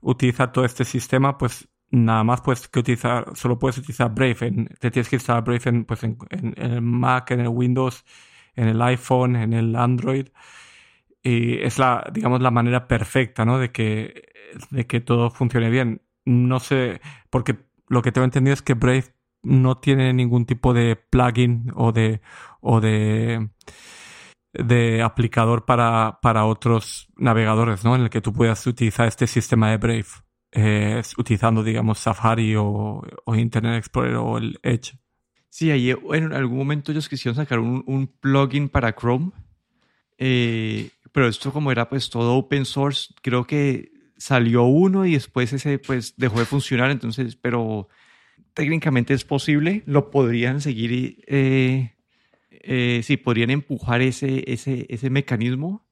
utilizar 0.00 0.52
todo 0.52 0.64
este 0.64 0.84
sistema, 0.84 1.38
pues 1.38 1.68
nada 1.90 2.24
más 2.24 2.40
puedes 2.40 2.68
que 2.68 2.80
utilizar, 2.80 3.30
solo 3.34 3.58
puedes 3.58 3.78
utilizar 3.78 4.14
Brave, 4.14 4.36
en, 4.40 4.66
te 4.80 4.90
tienes 4.90 5.08
que 5.08 5.16
instalar 5.16 5.44
Brave 5.44 5.62
en, 5.66 5.84
pues 5.84 6.02
en, 6.04 6.16
el 6.56 6.82
Mac, 6.82 7.30
en 7.32 7.40
el 7.40 7.48
Windows, 7.48 8.04
en 8.56 8.68
el 8.68 8.80
iPhone, 8.82 9.36
en 9.36 9.52
el 9.52 9.76
Android. 9.76 10.28
Y 11.22 11.58
es 11.58 11.78
la, 11.78 12.10
digamos, 12.12 12.40
la 12.40 12.50
manera 12.50 12.88
perfecta, 12.88 13.44
¿no? 13.44 13.58
De 13.58 13.70
que, 13.70 14.32
de 14.70 14.86
que 14.86 15.00
todo 15.00 15.30
funcione 15.30 15.70
bien. 15.70 16.02
No 16.24 16.60
sé, 16.60 17.00
porque 17.30 17.56
lo 17.88 18.02
que 18.02 18.12
tengo 18.12 18.24
entendido 18.24 18.54
es 18.54 18.62
que 18.62 18.74
Brave 18.74 19.14
no 19.42 19.78
tiene 19.78 20.12
ningún 20.12 20.46
tipo 20.46 20.72
de 20.72 20.96
plugin 20.96 21.72
o 21.74 21.92
de, 21.92 22.20
o 22.60 22.80
de, 22.80 23.50
de 24.52 25.02
aplicador 25.02 25.64
para, 25.64 26.18
para 26.22 26.44
otros 26.44 27.08
navegadores, 27.16 27.84
¿no? 27.84 27.94
En 27.96 28.02
el 28.02 28.10
que 28.10 28.20
tú 28.20 28.32
puedas 28.32 28.66
utilizar 28.66 29.08
este 29.08 29.26
sistema 29.26 29.70
de 29.70 29.76
Brave, 29.78 30.06
eh, 30.52 31.02
utilizando, 31.18 31.62
digamos, 31.62 31.98
Safari 31.98 32.54
o, 32.56 33.02
o 33.24 33.34
Internet 33.34 33.78
Explorer 33.78 34.16
o 34.16 34.38
el 34.38 34.58
Edge. 34.62 34.98
Sí, 35.52 35.70
ahí 35.70 35.90
en 35.90 36.32
algún 36.32 36.56
momento 36.56 36.92
ellos 36.92 37.10
quisieron 37.10 37.36
sacar 37.36 37.58
un, 37.58 38.10
plugin 38.20 38.70
para 38.70 38.94
Chrome, 38.94 39.32
eh, 40.16 40.88
pero 41.12 41.28
esto 41.28 41.52
como 41.52 41.70
era 41.70 41.90
pues 41.90 42.08
todo 42.08 42.36
open 42.36 42.64
source, 42.64 43.12
creo 43.20 43.46
que 43.46 43.92
salió 44.16 44.62
uno 44.62 45.04
y 45.04 45.12
después 45.12 45.52
ese 45.52 45.78
pues 45.78 46.14
dejó 46.16 46.38
de 46.38 46.46
funcionar, 46.46 46.90
entonces, 46.90 47.36
pero 47.36 47.86
técnicamente 48.54 49.12
es 49.12 49.26
posible, 49.26 49.82
lo 49.84 50.10
podrían 50.10 50.62
seguir, 50.62 51.22
eh, 51.26 51.96
eh, 52.50 53.02
sí, 53.04 53.18
podrían 53.18 53.50
empujar 53.50 54.00
ese, 54.00 54.50
ese, 54.50 54.86
ese 54.88 55.10
mecanismo, 55.10 55.86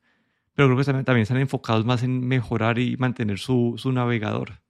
pero 0.55 0.69
creo 0.69 0.79
que 0.79 0.85
también, 0.85 1.05
también 1.05 1.23
están 1.25 1.37
enfocados 1.37 1.85
más 1.85 2.03
en 2.03 2.27
mejorar 2.27 2.79
y 2.79 2.97
mantener 2.97 3.39
su, 3.39 3.75
su 3.77 3.93
navegador. 3.93 4.63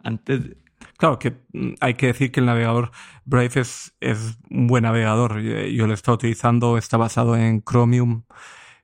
Antes, 0.00 0.54
Claro 0.96 1.18
que 1.18 1.30
mm, 1.52 1.74
hay 1.80 1.94
que 1.94 2.06
decir 2.06 2.32
que 2.32 2.40
el 2.40 2.46
navegador 2.46 2.90
Brave 3.24 3.50
es, 3.60 3.94
es 4.00 4.38
un 4.50 4.66
buen 4.66 4.82
navegador. 4.84 5.40
Yo 5.40 5.86
lo 5.86 5.92
he 5.92 5.94
estado 5.94 6.16
utilizando, 6.16 6.78
está 6.78 6.96
basado 6.96 7.36
en 7.36 7.62
Chromium, 7.62 8.24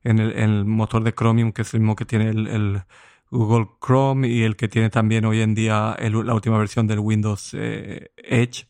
en 0.03 0.19
el, 0.19 0.65
motor 0.65 1.03
de 1.03 1.13
Chromium, 1.13 1.53
que 1.53 1.63
es 1.63 1.75
el 1.75 1.81
mismo 1.81 1.97
que 1.97 2.05
tiene 2.05 2.31
el, 2.31 2.83
Google 3.31 3.67
Chrome 3.85 4.29
y 4.29 4.45
el 4.45 4.55
que 4.55 4.69
tiene 4.69 4.91
también 4.91 5.25
hoy 5.25 5.41
en 5.41 5.55
día 5.57 5.97
la 5.99 6.35
última 6.35 6.57
versión 6.59 6.87
del 6.87 7.01
Windows 7.01 7.51
eh, 7.55 8.13
Edge. 8.17 8.69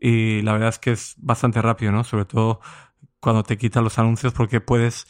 Y 0.00 0.42
la 0.42 0.52
verdad 0.54 0.70
es 0.70 0.78
que 0.78 0.92
es 0.92 1.14
bastante 1.18 1.62
rápido, 1.62 1.92
¿no? 1.92 2.02
Sobre 2.02 2.24
todo 2.24 2.60
cuando 3.20 3.42
te 3.44 3.56
quitan 3.56 3.84
los 3.84 3.98
anuncios, 3.98 4.32
porque 4.32 4.60
puedes 4.60 5.06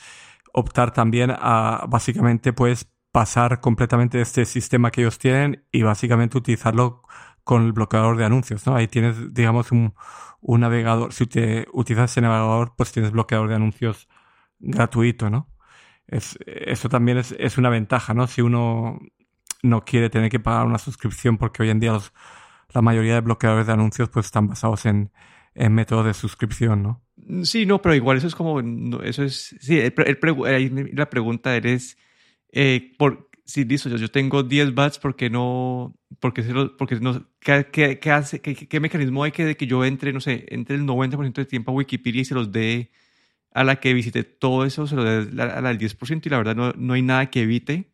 optar 0.53 0.93
también 0.93 1.31
a, 1.31 1.87
básicamente, 1.89 2.53
puedes 2.53 2.91
pasar 3.17 3.61
completamente 3.63 4.21
este 4.21 4.45
sistema 4.45 4.91
que 4.91 5.01
ellos 5.01 5.19
tienen 5.19 5.65
y 5.73 5.81
básicamente 5.81 6.37
utilizarlo 6.37 7.01
con 7.45 7.65
el 7.65 7.73
bloqueador 7.73 8.19
de 8.19 8.27
anuncios, 8.27 8.67
¿no? 8.67 8.77
Ahí 8.77 8.89
tienes, 8.89 9.33
digamos, 9.33 9.73
un, 9.73 9.95
navegador. 10.43 11.15
Si 11.15 11.27
te 11.27 11.67
utilizas 11.73 12.11
ese 12.11 12.21
navegador, 12.21 12.75
pues 12.77 12.93
tienes 12.93 13.13
bloqueador 13.13 13.49
de 13.49 13.55
anuncios 13.55 14.07
gratuito, 14.59 15.31
¿no? 15.31 15.49
Es, 16.07 16.39
eso 16.45 16.91
también 16.91 17.17
es, 17.17 17.57
una 17.57 17.71
ventaja, 17.71 18.13
¿no? 18.13 18.27
Si 18.27 18.43
uno 18.43 18.99
no 19.63 19.85
quiere 19.87 20.11
tener 20.11 20.31
que 20.31 20.39
pagar 20.39 20.67
una 20.67 20.77
suscripción, 20.77 21.39
porque 21.39 21.63
hoy 21.63 21.71
en 21.71 21.81
día 21.81 21.99
la 22.75 22.83
mayoría 22.83 23.15
de 23.15 23.23
bloqueadores 23.23 23.67
de 23.67 23.73
anuncios 23.73 24.11
pues 24.11 24.27
están 24.27 24.47
basados 24.47 24.85
en, 24.85 25.11
en 25.55 25.73
métodos 25.73 26.05
de 26.05 26.13
suscripción, 26.13 26.83
¿no? 26.83 27.03
Sí, 27.45 27.65
no, 27.65 27.81
pero 27.81 27.95
igual 27.95 28.19
eso 28.19 28.27
es 28.27 28.35
como, 28.35 28.61
eso 29.01 29.25
es, 29.25 29.57
sí, 29.59 29.81
la 30.93 31.09
pregunta 31.09 31.57
eres, 31.57 31.97
eh, 32.53 32.93
por, 32.99 33.31
sí, 33.45 33.65
listo, 33.65 33.89
yo, 33.89 33.97
yo 33.97 34.11
tengo 34.11 34.43
10 34.43 34.75
bats, 34.75 34.99
¿por 34.99 35.17
qué 35.17 35.31
no, 35.31 35.97
porque, 36.21 36.43
porque 36.77 37.01
no, 37.01 37.27
¿qué, 37.41 37.99
qué, 38.01 38.11
hace, 38.11 38.41
qué, 38.41 38.55
qué, 38.55 38.81
mecanismo 38.81 39.25
hay 39.25 39.33
que 39.33 39.45
de 39.45 39.57
que 39.57 39.67
yo 39.67 39.85
entre, 39.85 40.13
no 40.13 40.21
sé, 40.21 40.47
entre 40.49 40.77
el 40.77 40.83
90% 40.83 41.33
de 41.33 41.45
tiempo 41.45 41.71
a 41.71 41.75
Wikipedia 41.75 42.23
y 42.23 42.25
se 42.25 42.35
los 42.35 42.53
dé 42.53 42.91
a 43.53 43.65
la 43.65 43.81
que 43.81 43.95
visite 43.95 44.25
todo 44.25 44.65
eso, 44.65 44.87
se 44.87 44.97
lo 44.97 45.05
dé 45.05 45.43
a 45.43 45.61
la 45.61 45.69
del 45.69 45.79
10% 45.79 46.27
y 46.27 46.29
la 46.29 46.39
verdad 46.39 46.57
no, 46.57 46.73
no 46.73 46.95
hay 46.95 47.03
nada 47.03 47.31
que 47.31 47.43
evite, 47.43 47.91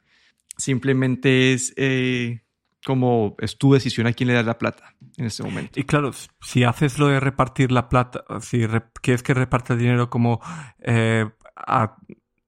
simplemente 0.57 1.53
es 1.53 1.73
eh, 1.77 2.43
como 2.85 3.37
es 3.39 3.59
tu 3.59 3.73
decisión 3.73 4.07
a 4.07 4.13
quién 4.13 4.29
le 4.29 4.35
das 4.35 4.47
la 4.47 4.59
plata 4.59 4.95
en 5.17 5.27
este 5.27 5.43
momento. 5.43 5.79
Y 5.79 5.85
claro, 5.85 6.13
si 6.41 6.65
haces 6.65 6.99
lo 6.99 7.09
de 7.09 7.21
repartir 7.21 7.71
la 7.71 7.89
plata, 7.89 8.25
si 8.41 8.67
quieres 9.01 9.23
que 9.23 9.35
reparte 9.35 9.75
el 9.75 9.79
dinero 9.79 10.11
como 10.11 10.41
eh, 10.81 11.29
a 11.55 11.97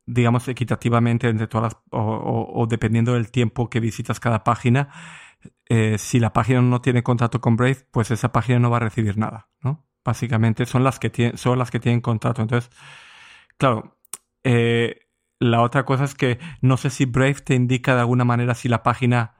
digamos, 0.06 0.48
equitativamente 0.48 1.28
entre 1.28 1.46
todas 1.46 1.74
las, 1.74 1.82
o, 1.90 2.66
dependiendo 2.68 3.14
del 3.14 3.30
tiempo 3.30 3.70
que 3.70 3.80
visitas 3.80 4.20
cada 4.20 4.44
página, 4.44 4.90
eh, 5.68 5.98
si 5.98 6.20
la 6.20 6.32
página 6.32 6.62
no 6.62 6.80
tiene 6.80 7.02
contrato 7.02 7.40
con 7.40 7.56
Brave, 7.56 7.86
pues 7.90 8.10
esa 8.10 8.32
página 8.32 8.58
no 8.58 8.70
va 8.70 8.78
a 8.78 8.80
recibir 8.80 9.18
nada, 9.18 9.48
¿no? 9.60 9.86
Básicamente 10.04 10.66
son 10.66 10.84
las 10.84 10.98
que, 10.98 11.10
tienen, 11.10 11.38
son 11.38 11.58
las 11.58 11.70
que 11.70 11.80
tienen 11.80 12.00
contrato. 12.00 12.42
Entonces, 12.42 12.70
claro, 13.56 13.96
eh, 14.44 15.00
la 15.40 15.62
otra 15.62 15.84
cosa 15.84 16.04
es 16.04 16.14
que 16.14 16.38
no 16.60 16.76
sé 16.76 16.90
si 16.90 17.06
Brave 17.06 17.34
te 17.34 17.54
indica 17.54 17.94
de 17.94 18.00
alguna 18.00 18.24
manera 18.24 18.54
si 18.54 18.68
la 18.68 18.82
página 18.82 19.34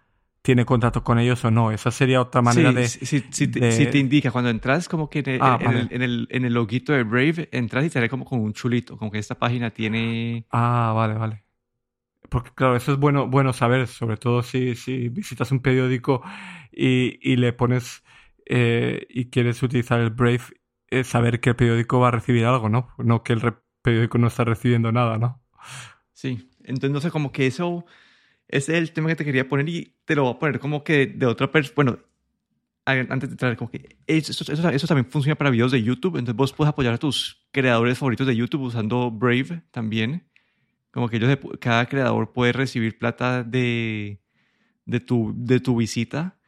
tiene 0.45 0.67
contrato 0.67 1.03
con 1.03 1.19
ellos 1.19 1.43
o 1.47 1.51
no. 1.51 1.73
Esa 1.73 1.91
sería 1.91 2.21
otra 2.21 2.43
manera 2.43 2.71
de, 2.71 2.87
sí, 2.87 3.25
sí, 3.31 3.49
te 3.49 3.97
indica. 3.99 4.31
Cuando 4.31 4.51
entras 4.51 4.91
como 4.91 5.09
que 5.09 5.21
en, 5.21 5.39
ah, 5.41 5.59
el, 5.59 5.89
en, 5.91 6.03
el, 6.03 6.29
en, 6.31 6.45
el, 6.45 6.53
loguito 6.53 6.93
de 6.93 7.03
Brave, 7.03 7.49
entras 7.51 7.83
y 7.83 7.89
te 7.89 7.95
sale 7.95 8.11
como 8.11 8.27
con 8.27 8.41
un 8.41 8.53
chulito, 8.53 8.99
como 8.99 9.11
que 9.11 9.19
esta 9.19 9.39
página 9.39 9.71
tiene... 9.71 10.45
Ah, 10.51 10.93
vale, 10.95 11.15
vale. 11.15 11.45
Porque 12.29 12.51
claro, 12.55 12.77
eso 12.77 12.93
es 12.93 12.99
bueno, 12.99 13.27
bueno 13.27 13.55
saber, 13.55 13.87
sobre 13.87 14.19
todo 14.19 14.43
si, 14.43 14.75
si 14.75 15.09
visitas 15.09 15.51
un 15.51 15.61
periódico 15.61 16.23
y, 16.71 17.19
y 17.23 17.37
le 17.37 17.55
pones 17.55 18.05
eh, 18.45 19.07
y 19.09 19.31
quieres 19.31 19.63
utilizar 19.63 19.99
el 19.99 20.11
Brave, 20.11 20.43
es 20.89 21.07
saber 21.07 21.41
que 21.41 21.51
el 21.51 21.57
periódico 21.57 22.01
va 22.01 22.09
a 22.09 22.11
recibir 22.11 22.45
algo, 22.45 22.69
¿no? 22.69 22.91
No 22.99 23.23
que 23.23 23.33
el 23.33 23.41
periódico 23.81 24.19
no 24.19 24.27
está 24.27 24.45
recibiendo 24.45 24.93
nada, 24.93 25.17
¿no? 25.17 25.41
Sí, 26.13 26.51
entonces 26.65 26.91
no 26.91 27.01
sé, 27.01 27.11
como 27.11 27.33
que 27.33 27.47
eso 27.47 27.87
ese 28.49 28.73
es 28.73 28.79
el 28.79 28.93
tema 28.93 29.09
que 29.09 29.17
te 29.17 29.25
quería 29.25 29.49
poner 29.49 29.69
y 29.69 29.95
te 30.05 30.15
lo 30.15 30.25
voy 30.25 30.35
a 30.35 30.39
poner 30.39 30.61
como 30.61 30.85
que 30.85 31.07
de 31.07 31.27
otra 31.27 31.51
persona. 31.51 31.75
Bueno, 31.77 31.99
antes 32.87 33.29
de 33.31 33.35
entrar, 33.35 33.57
como 33.57 33.71
que 33.71 33.97
eso, 34.07 34.33
eso, 34.53 34.87
también 34.87 35.11
funciona 35.11 35.37
para 35.37 35.51
videos 35.51 35.73
de 35.73 35.83
YouTube. 35.83 36.17
Entonces 36.17 36.37
vos 36.37 36.53
puedes 36.53 36.69
apoyar 36.69 36.95
a 36.95 36.99
tus 36.99 37.47
creadores 37.51 37.99
favoritos 37.99 38.27
de 38.27 38.37
YouTube 38.37 38.63
usando 38.63 39.11
Brave 39.11 39.63
también. 39.71 40.29
Como 40.91 41.09
que 41.09 41.17
ellos, 41.17 41.39
cada 41.61 41.87
creador 41.87 42.33
puede 42.33 42.53
recibir 42.53 42.99
plata 42.99 43.43
de, 43.43 44.21
de, 44.85 45.01
tu, 45.01 45.33
de 45.37 45.61
tu 45.61 45.77
visita. 45.77 46.39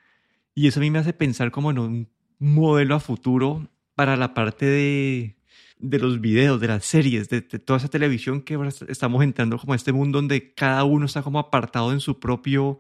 Y 0.54 0.68
eso 0.68 0.80
a 0.80 0.82
mí 0.82 0.90
me 0.90 0.98
hace 0.98 1.12
pensar 1.12 1.50
como 1.50 1.70
en 1.70 1.78
un 1.78 2.08
modelo 2.38 2.94
a 2.94 3.00
futuro 3.00 3.68
para 3.94 4.16
la 4.16 4.34
parte 4.34 4.66
de, 4.66 5.35
de 5.78 5.98
los 5.98 6.20
videos, 6.20 6.60
de 6.60 6.68
las 6.68 6.84
series, 6.84 7.28
de, 7.28 7.42
toda 7.42 7.78
esa 7.78 7.88
televisión 7.88 8.42
que 8.42 8.54
ahora 8.54 8.70
estamos 8.88 9.22
entrando 9.22 9.58
como 9.58 9.72
a 9.72 9.76
este 9.76 9.92
mundo 9.92 10.18
donde 10.18 10.54
cada 10.54 10.84
uno 10.84 11.06
está 11.06 11.22
como 11.22 11.38
apartado 11.38 11.92
en 11.92 12.00
su 12.00 12.18
propio, 12.18 12.78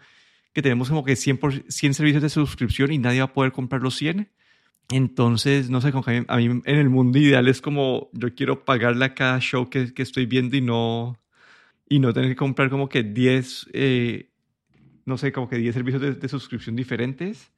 que 0.52 0.62
tenemos 0.62 0.88
como 0.88 1.04
que 1.04 1.16
100, 1.16 1.64
100 1.68 1.94
servicios 1.94 2.22
de 2.22 2.30
suscripción 2.30 2.92
y 2.92 2.98
nadie 2.98 3.20
va 3.20 3.26
a 3.26 3.32
poder 3.32 3.52
comprar 3.52 3.82
los 3.82 3.96
100. 3.96 4.30
Entonces, 4.90 5.68
no 5.68 5.80
sé, 5.80 5.92
a 6.28 6.36
mí 6.36 6.44
en 6.44 6.62
el 6.64 6.88
mundo 6.88 7.18
ideal 7.18 7.48
es 7.48 7.60
como 7.60 8.08
yo 8.12 8.34
quiero 8.34 8.64
pagarle 8.64 9.04
a 9.04 9.14
cada 9.14 9.40
show 9.40 9.68
que, 9.68 9.92
que 9.92 10.02
estoy 10.02 10.26
viendo 10.26 10.56
y 10.56 10.60
no, 10.60 11.18
y 11.88 11.98
no 11.98 12.12
tener 12.12 12.30
que 12.30 12.36
comprar 12.36 12.70
como 12.70 12.88
que 12.88 13.02
10, 13.02 13.70
eh, 13.72 14.30
no 15.04 15.18
sé, 15.18 15.32
como 15.32 15.48
que 15.48 15.56
10 15.56 15.74
servicios 15.74 16.02
de, 16.02 16.14
de 16.14 16.28
suscripción 16.28 16.76
diferentes. 16.76 17.50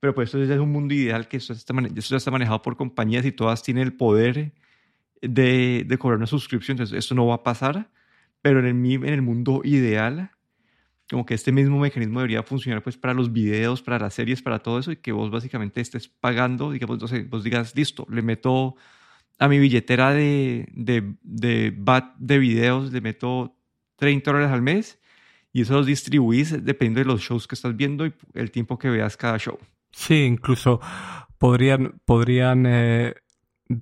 Pero 0.00 0.14
pues 0.14 0.28
esto 0.28 0.44
ya 0.44 0.54
es 0.54 0.60
un 0.60 0.72
mundo 0.72 0.94
ideal 0.94 1.28
que 1.28 1.38
esto, 1.38 1.52
está, 1.52 1.74
esto 1.94 2.10
ya 2.10 2.16
está 2.16 2.30
manejado 2.30 2.62
por 2.62 2.76
compañías 2.76 3.24
y 3.24 3.32
todas 3.32 3.62
tienen 3.62 3.84
el 3.84 3.94
poder 3.94 4.52
de, 5.22 5.96
cobrar 5.98 6.18
una 6.18 6.26
suscripción. 6.26 6.74
Entonces, 6.76 6.98
esto 6.98 7.14
no 7.14 7.26
va 7.26 7.36
a 7.36 7.42
pasar. 7.42 7.90
pero 8.42 8.60
en 8.60 8.66
el, 8.66 9.22
mundo 9.22 9.62
ideal, 9.64 10.30
como 11.10 11.26
que 11.26 11.34
este 11.34 11.52
mismo 11.52 11.78
mecanismo 11.78 12.20
debería 12.20 12.42
funcionar 12.42 12.82
pues 12.82 12.96
para 12.96 13.14
los 13.14 13.32
videos, 13.32 13.82
para 13.82 13.98
las 13.98 14.14
series, 14.14 14.42
para 14.42 14.60
todo 14.60 14.78
eso 14.78 14.92
y 14.92 14.96
que 14.96 15.12
vos 15.12 15.30
básicamente 15.30 15.80
estés 15.80 16.08
pagando, 16.08 16.70
digamos, 16.70 16.96
entonces 16.96 17.28
vos 17.28 17.44
digas, 17.44 17.74
listo, 17.74 18.06
le 18.10 18.22
meto 18.22 18.76
a 19.38 19.48
mi 19.48 19.58
billetera 19.58 20.12
de, 20.12 20.68
de, 20.72 21.14
de 21.22 21.74
BAT 21.76 22.16
de 22.18 22.38
videos, 22.38 22.92
le 22.92 23.00
meto 23.00 23.56
30 23.96 24.30
dólares 24.30 24.52
al 24.52 24.62
mes 24.62 24.98
y 25.52 25.62
eso 25.62 25.74
los 25.74 25.86
distribuís 25.86 26.52
dependiendo 26.64 27.00
de 27.00 27.06
los 27.06 27.22
shows 27.22 27.46
que 27.46 27.54
estás 27.54 27.76
viendo 27.76 28.06
y 28.06 28.14
el 28.34 28.50
tiempo 28.50 28.78
que 28.78 28.90
veas 28.90 29.16
cada 29.16 29.38
show. 29.38 29.58
Sí, 29.96 30.24
incluso 30.24 30.78
podrían, 31.38 32.00
podrían 32.04 32.66
eh, 32.66 33.14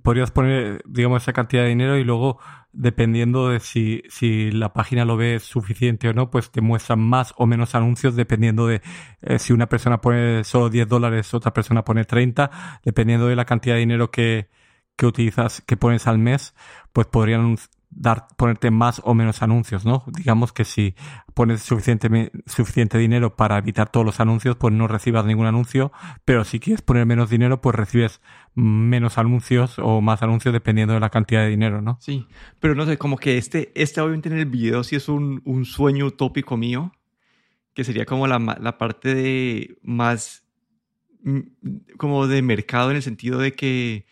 podrías 0.02 0.30
poner, 0.30 0.80
digamos, 0.86 1.22
esa 1.22 1.32
cantidad 1.32 1.64
de 1.64 1.70
dinero 1.70 1.98
y 1.98 2.04
luego, 2.04 2.38
dependiendo 2.72 3.48
de 3.48 3.58
si, 3.60 4.02
si 4.08 4.52
la 4.52 4.72
página 4.72 5.04
lo 5.04 5.16
ve 5.16 5.40
suficiente 5.40 6.08
o 6.08 6.14
no, 6.14 6.30
pues 6.30 6.52
te 6.52 6.60
muestran 6.60 7.00
más 7.00 7.34
o 7.36 7.46
menos 7.46 7.74
anuncios 7.74 8.14
dependiendo 8.14 8.68
de 8.68 8.80
eh, 9.22 9.38
si 9.40 9.52
una 9.52 9.68
persona 9.68 10.00
pone 10.00 10.44
solo 10.44 10.70
10 10.70 10.88
dólares, 10.88 11.34
otra 11.34 11.52
persona 11.52 11.84
pone 11.84 12.04
30, 12.04 12.80
dependiendo 12.84 13.26
de 13.26 13.36
la 13.36 13.44
cantidad 13.44 13.74
de 13.74 13.80
dinero 13.80 14.10
que, 14.12 14.48
que 14.96 15.06
utilizas, 15.06 15.62
que 15.62 15.76
pones 15.76 16.06
al 16.06 16.18
mes, 16.18 16.54
pues 16.92 17.08
podrían 17.08 17.56
dar, 17.96 18.26
ponerte 18.36 18.70
más 18.70 19.00
o 19.04 19.14
menos 19.14 19.42
anuncios, 19.42 19.84
¿no? 19.84 20.04
Digamos 20.16 20.52
que 20.52 20.64
si 20.64 20.94
pones 21.34 21.62
suficiente, 21.62 22.32
suficiente 22.46 22.98
dinero 22.98 23.36
para 23.36 23.58
evitar 23.58 23.90
todos 23.90 24.04
los 24.04 24.20
anuncios, 24.20 24.56
pues 24.56 24.74
no 24.74 24.88
recibas 24.88 25.24
ningún 25.24 25.46
anuncio, 25.46 25.92
pero 26.24 26.44
si 26.44 26.60
quieres 26.60 26.82
poner 26.82 27.06
menos 27.06 27.30
dinero, 27.30 27.60
pues 27.60 27.74
recibes 27.76 28.20
menos 28.54 29.18
anuncios 29.18 29.78
o 29.78 30.00
más 30.00 30.22
anuncios 30.22 30.52
dependiendo 30.52 30.94
de 30.94 31.00
la 31.00 31.10
cantidad 31.10 31.42
de 31.42 31.48
dinero, 31.48 31.82
¿no? 31.82 31.98
Sí, 32.00 32.26
pero 32.60 32.74
no 32.74 32.86
sé, 32.86 32.98
como 32.98 33.16
que 33.16 33.38
este, 33.38 33.72
este 33.74 34.00
obviamente 34.00 34.28
en 34.28 34.38
el 34.38 34.46
video 34.46 34.84
sí 34.84 34.96
es 34.96 35.08
un, 35.08 35.42
un 35.44 35.64
sueño 35.64 36.06
utópico 36.06 36.56
mío, 36.56 36.92
que 37.74 37.84
sería 37.84 38.04
como 38.04 38.26
la, 38.26 38.38
la 38.38 38.78
parte 38.78 39.14
de 39.14 39.78
más, 39.82 40.44
mm, 41.22 41.40
como 41.96 42.26
de 42.26 42.42
mercado 42.42 42.90
en 42.90 42.96
el 42.96 43.02
sentido 43.02 43.38
de 43.38 43.52
que 43.52 44.06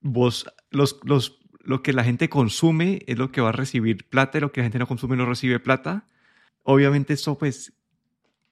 vos, 0.00 0.46
los, 0.70 1.00
los 1.04 1.38
lo 1.66 1.82
que 1.82 1.92
la 1.92 2.04
gente 2.04 2.28
consume 2.28 3.02
es 3.06 3.18
lo 3.18 3.32
que 3.32 3.40
va 3.40 3.50
a 3.50 3.52
recibir 3.52 4.08
plata 4.08 4.38
y 4.38 4.40
lo 4.40 4.52
que 4.52 4.60
la 4.60 4.66
gente 4.66 4.78
no 4.78 4.86
consume 4.86 5.16
no 5.16 5.26
recibe 5.26 5.58
plata. 5.60 6.06
Obviamente 6.62 7.12
esto 7.12 7.36
pues 7.36 7.72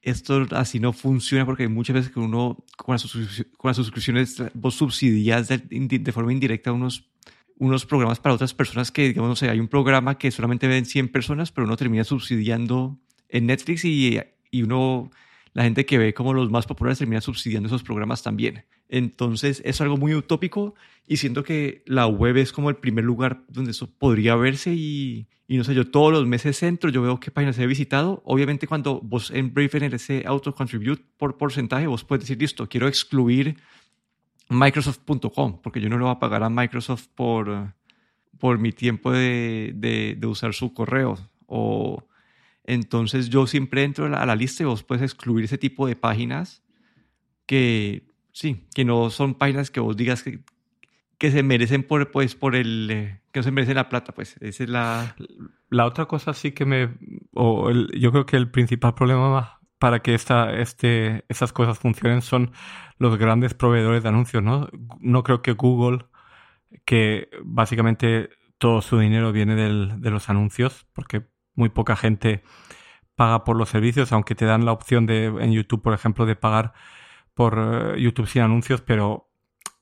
esto 0.03 0.47
así 0.51 0.81
no 0.81 0.93
funciona 0.93 1.47
porque 1.47 1.67
muchas 1.69 1.95
veces 1.95 2.13
que 2.13 2.21
uno 2.21 2.63
con 2.77 2.95
las, 2.95 3.05
con 3.57 3.69
las 3.71 3.77
suscripciones 3.77 4.43
vos 4.53 4.75
subsidias 4.75 5.49
de, 5.49 6.13
forma 6.13 6.33
indirecta 6.33 6.73
unos, 6.73 7.09
unos 7.57 7.87
programas 7.87 8.21
para 8.21 8.35
otras 8.35 8.53
personas 8.53 8.91
que 8.91 9.09
digamos 9.09 9.31
no 9.31 9.37
sé, 9.37 9.49
hay 9.49 9.61
un 9.61 9.69
programa 9.69 10.19
que 10.19 10.31
solamente 10.31 10.67
ven 10.67 10.85
100 10.85 11.09
personas 11.09 11.53
pero 11.53 11.67
uno 11.67 11.77
termina 11.77 12.05
subsidiando 12.05 12.99
en 13.31 13.47
Netflix 13.47 13.87
y, 13.87 14.21
y 14.51 14.63
uno 14.63 15.11
la 15.55 15.63
gente 15.63 15.87
que 15.87 15.99
ve 15.99 16.13
como 16.13 16.35
los 16.35 16.51
más 16.51 16.67
populares 16.67 16.99
termina 16.99 17.21
subsidiando 17.21 17.69
esos 17.69 17.85
programas 17.85 18.23
también. 18.23 18.65
Entonces 18.89 19.63
es 19.65 19.81
algo 19.81 19.97
muy 19.97 20.13
utópico 20.15 20.75
y 21.07 21.17
siento 21.17 21.45
que 21.45 21.85
la 21.87 22.07
web 22.09 22.37
es 22.37 22.53
como 22.53 22.71
el 22.71 22.77
primer 22.77 23.05
lugar 23.05 23.45
donde 23.49 23.71
eso 23.71 23.89
podría 23.89 24.35
verse 24.35 24.75
y, 24.75 25.29
y 25.47 25.57
no 25.57 25.63
sé, 25.63 25.75
yo 25.75 25.89
todos 25.89 26.13
los 26.13 26.27
meses 26.27 26.61
entro, 26.65 26.91
yo 26.91 27.03
veo 27.03 27.21
qué 27.21 27.31
páginas 27.31 27.57
he 27.61 27.67
visitado. 27.69 28.21
Obviamente 28.27 28.67
cuando 28.67 29.01
vos 29.01 29.31
en 29.31 29.55
Brave 29.55 29.71
en 29.75 29.95
ese 29.95 30.25
auto-contribute 30.27 31.05
por 31.17 31.39
porcentaje, 31.39 31.87
vos 31.87 32.03
puedes 32.03 32.25
decir, 32.25 32.41
listo, 32.41 32.69
quiero 32.69 32.89
excluir 32.89 33.57
Microsoft.com 34.49 35.63
porque 35.63 35.81
yo 35.81 35.89
no 35.89 35.99
le 35.99 36.03
voy 36.03 36.13
a 36.13 36.19
pagar 36.19 36.43
a 36.43 36.51
Microsoft 36.51 37.07
por, 37.15 37.73
por 38.41 38.59
mi 38.59 38.73
tiempo 38.73 39.13
de, 39.13 39.71
de, 39.77 40.17
de 40.19 40.27
usar 40.27 40.53
su 40.53 40.75
correo 40.75 41.17
o 41.47 42.05
entonces 42.65 43.29
yo 43.29 43.47
siempre 43.47 43.85
entro 43.85 44.07
a 44.07 44.27
la, 44.27 44.37
lista 44.37 44.63
y 44.63 44.67
vos 44.67 44.83
puedes 44.83 45.03
excluir 45.03 45.45
ese 45.45 45.59
tipo 45.59 45.87
de 45.87 45.97
páginas 45.97 46.63
que 47.47 48.07
sí, 48.33 48.67
que 48.75 48.85
no 48.85 49.11
son 49.11 49.35
páginas 49.35 49.71
que 49.71 49.81
vos 49.81 49.97
digas 49.97 50.23
que, 50.23 50.41
que 51.19 51.31
se 51.31 51.43
merecen 51.43 51.83
por, 51.83 52.11
pues, 52.11 52.35
por 52.35 52.57
el, 52.57 52.91
eh, 52.91 53.21
que 53.33 53.43
se 53.43 53.51
merecen 53.51 53.77
la 53.77 53.89
plata, 53.89 54.13
pues. 54.13 54.37
Esa 54.41 54.65
es 54.65 54.71
la... 54.71 55.17
La 55.71 55.87
otra 55.87 56.07
cosa 56.07 56.35
sí 56.35 56.53
que 56.53 56.65
me, 56.65 56.95
o 57.33 57.71
yo 57.71 58.13
creo 58.13 58.27
que 58.27 58.37
el 58.37 58.51
principal 58.51 58.95
problema 58.95 59.61
para 59.79 60.01
que 60.01 60.15
esta, 60.15 60.55
este, 60.55 61.25
esas 61.29 61.53
cosas 61.53 61.79
funcionen 61.79 62.23
son 62.23 62.53
los 62.99 63.19
grandes 63.19 63.55
proveedores 63.55 64.03
de 64.03 64.09
anuncios, 64.09 64.43
¿no? 64.43 64.69
No 65.01 65.23
creo 65.25 65.43
que 65.43 65.53
Google, 65.53 66.07
que 66.85 67.29
básicamente 67.43 68.31
todo 68.59 68.81
su 68.83 68.99
dinero 68.99 69.33
viene 69.33 69.57
del, 69.57 70.01
de 70.01 70.11
los 70.11 70.31
anuncios, 70.31 70.87
porque 70.93 71.27
muy 71.55 71.69
poca 71.69 71.97
gente 71.97 72.43
paga 73.17 73.45
por 73.45 73.57
los 73.57 73.69
servicios, 73.69 74.13
aunque 74.13 74.35
te 74.35 74.45
dan 74.45 74.65
la 74.65 74.73
opción 74.73 75.07
de 75.07 75.27
en 75.27 75.53
YouTube, 75.53 75.83
por 75.83 75.95
ejemplo, 75.95 76.27
de 76.27 76.37
pagar 76.37 76.73
por 77.35 77.59
eh, 77.97 78.01
YouTube 78.01 78.27
sin 78.27 78.43
anuncios, 78.43 78.81
pero 78.81 79.29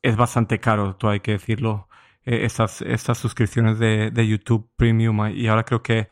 es 0.03 0.17
bastante 0.17 0.59
caro, 0.61 0.97
tú 0.97 1.09
hay 1.09 1.21
que 1.21 1.33
decirlo, 1.33 1.89
eh, 2.25 2.45
estas, 2.45 2.83
estas 2.83 3.19
suscripciones 3.19 3.79
de, 3.79 4.11
de, 4.11 4.27
YouTube 4.29 4.71
Premium 4.77 5.29
y 5.29 5.49
ahora 5.49 5.65
creo 5.65 5.83
que 5.83 6.09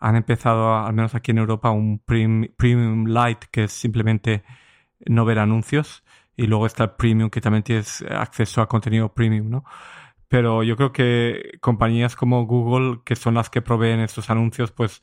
han 0.00 0.16
empezado, 0.16 0.74
al 0.76 0.92
menos 0.94 1.14
aquí 1.14 1.30
en 1.30 1.38
Europa, 1.38 1.70
un 1.70 1.98
Premium 2.00 3.06
Light 3.06 3.44
que 3.50 3.64
es 3.64 3.72
simplemente 3.72 4.44
no 5.06 5.24
ver 5.24 5.38
anuncios 5.38 6.04
y 6.36 6.46
luego 6.46 6.66
está 6.66 6.84
el 6.84 6.90
Premium 6.92 7.30
que 7.30 7.40
también 7.40 7.62
tienes 7.62 8.02
acceso 8.02 8.60
a 8.62 8.68
contenido 8.68 9.14
Premium, 9.14 9.48
¿no? 9.50 9.64
Pero 10.36 10.62
yo 10.62 10.76
creo 10.76 10.92
que 10.92 11.56
compañías 11.62 12.14
como 12.14 12.44
Google, 12.44 13.00
que 13.06 13.16
son 13.16 13.32
las 13.32 13.48
que 13.48 13.62
proveen 13.62 14.00
estos 14.00 14.28
anuncios, 14.28 14.70
pues 14.70 15.02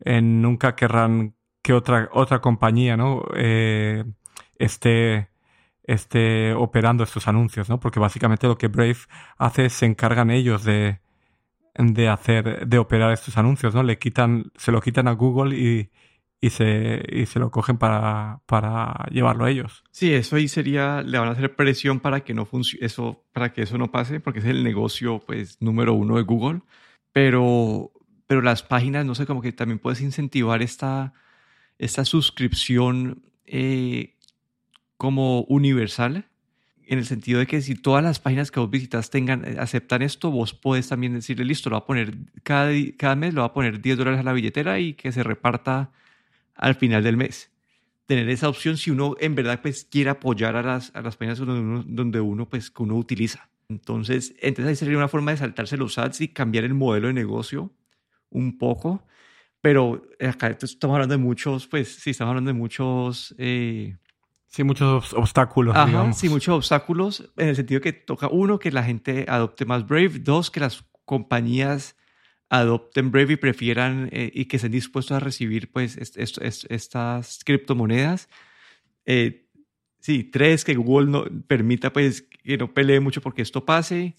eh, 0.00 0.20
nunca 0.20 0.74
querrán 0.74 1.36
que 1.62 1.72
otra, 1.72 2.08
otra 2.12 2.40
compañía 2.40 2.96
¿no? 2.96 3.22
Eh, 3.36 4.04
esté, 4.58 5.30
esté 5.84 6.54
operando 6.54 7.04
estos 7.04 7.28
anuncios, 7.28 7.68
¿no? 7.68 7.78
Porque 7.78 8.00
básicamente 8.00 8.48
lo 8.48 8.58
que 8.58 8.66
Brave 8.66 8.96
hace 9.38 9.66
es 9.66 9.74
se 9.74 9.86
encargan 9.86 10.32
ellos 10.32 10.64
de, 10.64 10.98
de 11.76 12.08
hacer, 12.08 12.66
de 12.66 12.78
operar 12.78 13.12
estos 13.12 13.38
anuncios, 13.38 13.76
¿no? 13.76 13.84
Le 13.84 14.00
quitan, 14.00 14.50
se 14.56 14.72
lo 14.72 14.80
quitan 14.80 15.06
a 15.06 15.12
Google 15.12 15.56
y, 15.56 15.90
y 16.40 16.50
se, 16.50 17.02
y 17.10 17.26
se 17.26 17.38
lo 17.38 17.50
cogen 17.50 17.78
para, 17.78 18.40
para 18.46 19.06
llevarlo 19.10 19.46
a 19.46 19.50
ellos. 19.50 19.82
Sí, 19.90 20.12
eso 20.12 20.36
ahí 20.36 20.48
sería, 20.48 21.02
le 21.02 21.18
van 21.18 21.28
a 21.28 21.32
hacer 21.32 21.56
presión 21.56 22.00
para 22.00 22.20
que 22.20 22.34
no 22.34 22.46
eso, 22.80 23.24
para 23.32 23.52
que 23.52 23.62
eso 23.62 23.78
no 23.78 23.90
pase, 23.90 24.20
porque 24.20 24.40
es 24.40 24.44
el 24.44 24.62
negocio, 24.62 25.20
pues, 25.24 25.60
número 25.62 25.94
uno 25.94 26.16
de 26.16 26.22
Google. 26.22 26.60
Pero, 27.12 27.92
pero 28.26 28.42
las 28.42 28.62
páginas, 28.62 29.06
no 29.06 29.14
sé, 29.14 29.24
como 29.24 29.40
que 29.40 29.52
también 29.52 29.78
puedes 29.78 30.00
incentivar 30.00 30.60
esta, 30.62 31.14
esta 31.78 32.04
suscripción 32.04 33.22
eh, 33.46 34.14
como 34.96 35.42
universal, 35.42 36.26
en 36.86 36.98
el 36.98 37.06
sentido 37.06 37.38
de 37.38 37.46
que 37.46 37.62
si 37.62 37.74
todas 37.74 38.04
las 38.04 38.20
páginas 38.20 38.50
que 38.50 38.60
vos 38.60 38.70
visitas 38.70 39.10
tengan, 39.10 39.44
eh, 39.44 39.56
aceptan 39.58 40.02
esto, 40.02 40.30
vos 40.30 40.52
puedes 40.52 40.88
también 40.88 41.14
decirle, 41.14 41.44
listo, 41.44 41.70
lo 41.70 41.76
va 41.76 41.80
a 41.80 41.86
poner, 41.86 42.14
cada, 42.42 42.70
cada 42.96 43.16
mes 43.16 43.32
lo 43.32 43.40
va 43.40 43.46
a 43.46 43.52
poner 43.54 43.80
10 43.80 43.96
dólares 43.96 44.20
a 44.20 44.24
la 44.24 44.32
billetera 44.32 44.78
y 44.78 44.94
que 44.94 45.12
se 45.12 45.22
reparta 45.22 45.90
al 46.54 46.74
final 46.74 47.02
del 47.02 47.16
mes. 47.16 47.50
Tener 48.06 48.28
esa 48.28 48.48
opción 48.48 48.76
si 48.76 48.90
uno 48.90 49.16
en 49.18 49.34
verdad 49.34 49.60
pues 49.62 49.84
quiere 49.84 50.10
apoyar 50.10 50.56
a 50.56 50.62
las, 50.62 50.94
a 50.94 51.00
las 51.00 51.16
páginas 51.16 51.38
donde 51.38 51.60
uno, 51.60 51.84
donde 51.86 52.20
uno, 52.20 52.48
pues, 52.48 52.70
que 52.70 52.82
uno 52.82 52.96
utiliza. 52.96 53.48
Entonces, 53.68 54.34
entonces 54.40 54.68
ahí 54.68 54.76
sería 54.76 54.98
una 54.98 55.08
forma 55.08 55.30
de 55.30 55.38
saltarse 55.38 55.76
los 55.76 55.96
ads 55.98 56.20
y 56.20 56.28
cambiar 56.28 56.64
el 56.64 56.74
modelo 56.74 57.08
de 57.08 57.14
negocio 57.14 57.72
un 58.30 58.58
poco. 58.58 59.06
Pero 59.60 60.06
acá 60.20 60.48
estamos 60.60 60.94
hablando 60.94 61.14
de 61.14 61.22
muchos, 61.22 61.66
pues 61.66 61.94
sí, 61.94 62.10
estamos 62.10 62.32
hablando 62.32 62.48
de 62.48 62.58
muchos... 62.58 63.34
Eh, 63.38 63.96
sí, 64.46 64.62
muchos 64.62 65.14
obstáculos. 65.14 65.74
digamos. 65.86 66.18
Sí, 66.18 66.28
muchos 66.28 66.54
obstáculos 66.54 67.32
en 67.38 67.48
el 67.48 67.56
sentido 67.56 67.80
que 67.80 67.94
toca, 67.94 68.28
uno, 68.28 68.58
que 68.58 68.70
la 68.70 68.82
gente 68.82 69.24
adopte 69.26 69.64
más 69.64 69.86
Brave, 69.86 70.18
dos, 70.18 70.50
que 70.50 70.60
las 70.60 70.84
compañías 71.06 71.96
adopten 72.48 73.10
Brave 73.10 73.34
y 73.34 73.36
prefieran 73.36 74.08
eh, 74.12 74.30
y 74.32 74.46
que 74.46 74.56
estén 74.56 74.72
dispuestos 74.72 75.16
a 75.16 75.20
recibir 75.20 75.70
pues 75.70 75.96
estas 75.96 77.40
criptomonedas. 77.44 78.28
Eh, 79.06 79.46
sí, 80.00 80.24
tres, 80.24 80.64
que 80.64 80.74
Google 80.74 81.10
no 81.10 81.24
permita 81.46 81.92
pues 81.92 82.22
que 82.22 82.58
no 82.58 82.72
pelee 82.72 83.00
mucho 83.00 83.20
porque 83.20 83.42
esto 83.42 83.64
pase. 83.64 84.14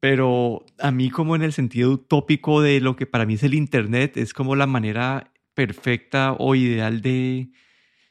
Pero 0.00 0.66
a 0.78 0.90
mí 0.90 1.10
como 1.10 1.34
en 1.34 1.42
el 1.42 1.52
sentido 1.52 1.92
utópico 1.92 2.60
de 2.60 2.80
lo 2.80 2.96
que 2.96 3.06
para 3.06 3.24
mí 3.24 3.34
es 3.34 3.42
el 3.42 3.54
Internet, 3.54 4.16
es 4.16 4.34
como 4.34 4.56
la 4.56 4.66
manera 4.66 5.32
perfecta 5.54 6.34
o 6.38 6.54
ideal 6.54 7.00
de, 7.00 7.50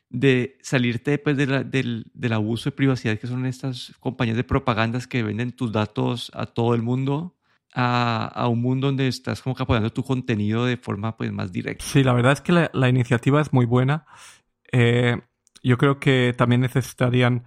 de 0.09 0.57
salirte 0.61 1.17
pues, 1.19 1.37
de 1.37 1.45
del, 1.65 2.05
del 2.13 2.33
abuso 2.33 2.69
de 2.69 2.75
privacidad 2.75 3.19
que 3.19 3.27
son 3.27 3.45
estas 3.45 3.93
compañías 3.99 4.37
de 4.37 4.43
propagandas 4.43 5.07
que 5.07 5.21
venden 5.21 5.51
tus 5.51 5.71
datos 5.71 6.31
a 6.33 6.45
todo 6.47 6.73
el 6.73 6.81
mundo 6.81 7.35
a, 7.75 8.47
un 8.47 8.61
mundo 8.61 8.87
donde 8.87 9.07
estás 9.07 9.41
como 9.41 9.55
que 9.55 9.63
apoyando 9.63 9.91
tu 9.91 10.03
contenido 10.03 10.65
de 10.65 10.77
forma 10.77 11.17
pues 11.17 11.31
más 11.31 11.51
directa. 11.51 11.83
Sí, 11.83 12.03
la 12.03 12.13
verdad 12.13 12.33
es 12.33 12.41
que 12.41 12.69
la, 12.71 12.89
iniciativa 12.89 13.41
es 13.41 13.51
muy 13.53 13.65
buena. 13.65 14.05
Eh, 14.71 15.21
yo 15.63 15.77
creo 15.77 15.99
que 15.99 16.33
también 16.37 16.61
necesitarían 16.61 17.45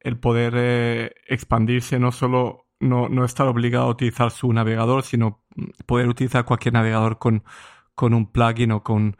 el 0.00 0.18
poder 0.18 0.54
eh, 0.56 1.12
expandirse, 1.26 1.98
no 1.98 2.12
solo 2.12 2.66
no, 2.80 3.08
no, 3.08 3.24
estar 3.24 3.46
obligado 3.46 3.86
a 3.86 3.90
utilizar 3.90 4.30
su 4.30 4.52
navegador, 4.52 5.02
sino 5.02 5.42
poder 5.86 6.08
utilizar 6.08 6.44
cualquier 6.44 6.74
navegador 6.74 7.18
con, 7.18 7.44
con 7.94 8.14
un 8.14 8.30
plugin 8.30 8.72
o 8.72 8.82
con, 8.82 9.16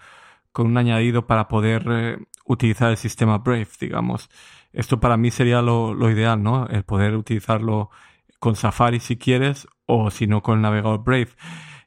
con 0.53 0.67
un 0.67 0.79
añadido 0.79 1.27
para 1.27 1.49
poder 1.49 1.85
eh, 1.91 2.19
utilizar 2.47 2.91
el 2.91 2.97
sistema 2.97 3.39
Brave, 3.39 3.69
digamos. 3.81 4.31
Esto 4.73 5.01
para 5.01 5.17
mí 5.17 5.31
sería 5.31 5.63
lo, 5.63 5.95
lo, 5.95 6.11
ideal, 6.11 6.43
¿no? 6.43 6.67
El 6.69 6.85
poder 6.85 7.17
utilizarlo 7.17 7.91
con 8.39 8.57
Safari 8.57 9.01
si 9.01 9.17
quieres 9.17 9.67
o 9.87 10.11
si 10.11 10.27
no 10.27 10.43
con 10.43 10.57
el 10.57 10.63
navegador 10.63 11.03
Brave. 11.05 11.31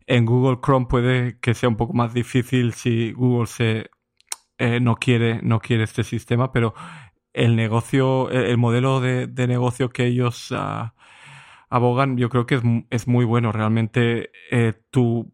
En 0.07 0.25
Google 0.25 0.59
Chrome 0.63 0.87
puede 0.87 1.39
que 1.39 1.53
sea 1.53 1.69
un 1.69 1.77
poco 1.77 1.93
más 1.93 2.13
difícil 2.13 2.73
si 2.73 3.11
Google 3.13 3.47
se 3.47 3.89
eh, 4.57 4.79
no 4.79 4.95
quiere 4.95 5.41
no 5.41 5.59
quiere 5.59 5.83
este 5.83 6.03
sistema, 6.03 6.51
pero 6.51 6.73
el 7.33 7.55
negocio, 7.55 8.29
el 8.29 8.57
modelo 8.57 8.99
de, 8.99 9.27
de 9.27 9.47
negocio 9.47 9.89
que 9.89 10.05
ellos 10.05 10.51
uh, 10.51 10.91
abogan, 11.69 12.17
yo 12.17 12.29
creo 12.29 12.45
que 12.45 12.55
es, 12.55 12.61
es 12.89 13.07
muy 13.07 13.25
bueno. 13.25 13.51
Realmente 13.51 14.31
eh, 14.51 14.73
tú, 14.91 15.33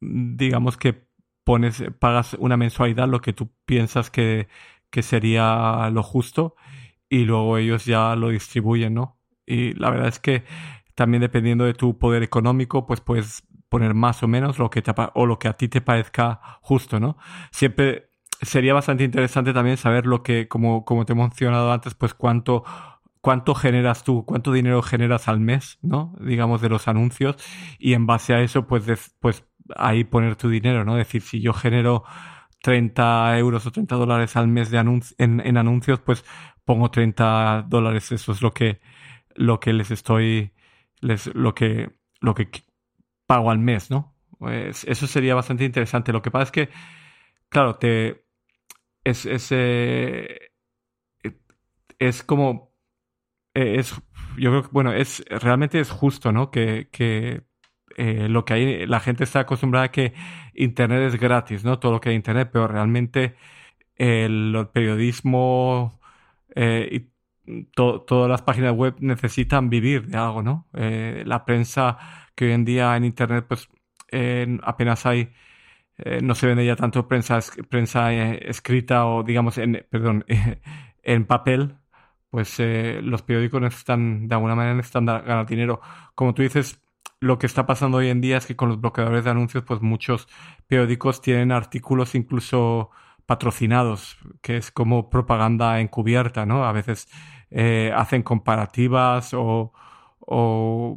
digamos 0.00 0.76
que 0.76 1.06
pones, 1.44 1.84
pagas 1.98 2.34
una 2.34 2.56
mensualidad, 2.56 3.08
lo 3.08 3.20
que 3.20 3.32
tú 3.32 3.52
piensas 3.66 4.10
que, 4.10 4.48
que 4.90 5.02
sería 5.02 5.90
lo 5.90 6.02
justo, 6.02 6.56
y 7.08 7.24
luego 7.24 7.58
ellos 7.58 7.84
ya 7.84 8.16
lo 8.16 8.30
distribuyen, 8.30 8.94
¿no? 8.94 9.19
Y 9.50 9.74
la 9.74 9.90
verdad 9.90 10.08
es 10.08 10.18
que 10.18 10.44
también 10.94 11.20
dependiendo 11.20 11.64
de 11.64 11.74
tu 11.74 11.98
poder 11.98 12.22
económico, 12.22 12.86
pues 12.86 13.00
puedes 13.00 13.44
poner 13.68 13.94
más 13.94 14.22
o 14.22 14.28
menos 14.28 14.58
lo 14.58 14.70
que 14.70 14.82
te, 14.82 14.92
o 15.14 15.26
lo 15.26 15.38
que 15.38 15.48
a 15.48 15.54
ti 15.54 15.68
te 15.68 15.80
parezca 15.80 16.40
justo, 16.60 17.00
¿no? 17.00 17.16
Siempre 17.50 18.10
sería 18.42 18.74
bastante 18.74 19.04
interesante 19.04 19.52
también 19.52 19.76
saber 19.76 20.06
lo 20.06 20.22
que, 20.22 20.48
como, 20.48 20.84
como 20.84 21.04
te 21.04 21.12
he 21.12 21.16
mencionado 21.16 21.72
antes, 21.72 21.94
pues 21.94 22.14
cuánto, 22.14 22.64
cuánto 23.20 23.54
generas 23.54 24.04
tú, 24.04 24.24
cuánto 24.24 24.52
dinero 24.52 24.82
generas 24.82 25.28
al 25.28 25.40
mes, 25.40 25.78
¿no? 25.82 26.14
Digamos, 26.20 26.60
de 26.60 26.68
los 26.68 26.88
anuncios. 26.88 27.36
Y 27.78 27.94
en 27.94 28.06
base 28.06 28.34
a 28.34 28.40
eso, 28.40 28.66
pues, 28.66 28.84
pues 29.20 29.44
ahí 29.76 30.04
poner 30.04 30.36
tu 30.36 30.48
dinero, 30.48 30.84
¿no? 30.84 30.98
Es 30.98 31.06
decir, 31.06 31.22
si 31.22 31.40
yo 31.40 31.52
genero 31.52 32.04
30 32.62 33.38
euros 33.38 33.66
o 33.66 33.70
30 33.70 33.94
dólares 33.96 34.36
al 34.36 34.48
mes 34.48 34.70
de 34.70 34.78
en, 34.78 35.40
en, 35.40 35.56
anuncios, 35.56 36.00
pues 36.00 36.24
pongo 36.64 36.90
30 36.90 37.66
dólares. 37.68 38.12
Eso 38.12 38.32
es 38.32 38.42
lo 38.42 38.52
que, 38.52 38.80
lo 39.34 39.60
que 39.60 39.72
les 39.72 39.90
estoy, 39.90 40.52
les, 41.00 41.26
lo 41.34 41.54
que, 41.54 41.90
lo 42.20 42.34
que 42.34 42.50
pago 43.26 43.50
al 43.50 43.58
mes, 43.58 43.90
¿no? 43.90 44.14
Pues 44.38 44.84
eso 44.84 45.06
sería 45.06 45.34
bastante 45.34 45.64
interesante. 45.64 46.12
Lo 46.12 46.22
que 46.22 46.30
pasa 46.30 46.44
es 46.44 46.52
que, 46.52 46.68
claro, 47.48 47.76
te, 47.76 48.24
es, 49.04 49.26
es, 49.26 49.48
eh, 49.52 50.50
es 51.98 52.22
como, 52.22 52.72
eh, 53.54 53.76
es, 53.78 53.94
yo 54.38 54.50
creo 54.50 54.62
que, 54.62 54.68
bueno, 54.72 54.92
es, 54.92 55.24
realmente 55.28 55.80
es 55.80 55.90
justo, 55.90 56.32
¿no? 56.32 56.50
Que, 56.50 56.88
que 56.90 57.44
eh, 57.96 58.28
lo 58.28 58.44
que 58.44 58.54
hay, 58.54 58.86
la 58.86 59.00
gente 59.00 59.24
está 59.24 59.40
acostumbrada 59.40 59.86
a 59.86 59.92
que 59.92 60.14
Internet 60.54 61.02
es 61.14 61.20
gratis, 61.20 61.64
¿no? 61.64 61.78
Todo 61.78 61.92
lo 61.92 62.00
que 62.00 62.10
hay 62.10 62.16
Internet, 62.16 62.50
pero 62.52 62.68
realmente 62.68 63.36
el, 63.96 64.68
periodismo 64.72 66.00
todas 67.74 68.28
las 68.30 68.42
páginas 68.42 68.74
web 68.74 68.96
necesitan 69.00 69.70
vivir 69.70 70.06
de 70.06 70.16
algo, 70.18 70.42
¿no? 70.42 70.68
la 70.72 71.44
prensa 71.44 71.98
que 72.34 72.46
hoy 72.46 72.52
en 72.52 72.64
día 72.64 72.96
en 72.96 73.04
Internet, 73.04 73.46
pues 73.48 73.68
apenas 74.62 75.06
hay 75.06 75.30
eh, 76.04 76.20
no 76.22 76.34
se 76.34 76.46
vende 76.46 76.64
ya 76.64 76.76
tanto 76.76 77.06
prensa, 77.08 77.40
prensa 77.68 78.12
eh, 78.12 78.40
escrita 78.48 79.06
o, 79.06 79.22
digamos, 79.22 79.58
en, 79.58 79.86
perdón, 79.90 80.24
en 81.02 81.26
papel, 81.26 81.76
pues 82.30 82.58
eh, 82.58 83.00
los 83.02 83.22
periódicos 83.22 83.60
necesitan, 83.60 84.28
de 84.28 84.34
alguna 84.34 84.54
manera, 84.54 84.74
necesitan 84.74 85.06
ganar 85.06 85.46
dinero. 85.46 85.80
Como 86.14 86.34
tú 86.34 86.42
dices, 86.42 86.80
lo 87.20 87.38
que 87.38 87.46
está 87.46 87.66
pasando 87.66 87.98
hoy 87.98 88.08
en 88.08 88.20
día 88.20 88.38
es 88.38 88.46
que 88.46 88.56
con 88.56 88.68
los 88.70 88.80
bloqueadores 88.80 89.24
de 89.24 89.30
anuncios, 89.30 89.64
pues 89.64 89.82
muchos 89.82 90.28
periódicos 90.66 91.20
tienen 91.20 91.52
artículos 91.52 92.14
incluso 92.14 92.90
patrocinados, 93.30 94.18
que 94.42 94.56
es 94.56 94.72
como 94.72 95.08
propaganda 95.08 95.78
encubierta, 95.80 96.46
¿no? 96.46 96.64
A 96.64 96.72
veces 96.72 97.06
hacen 97.94 98.24
comparativas 98.24 99.30
o, 99.34 99.72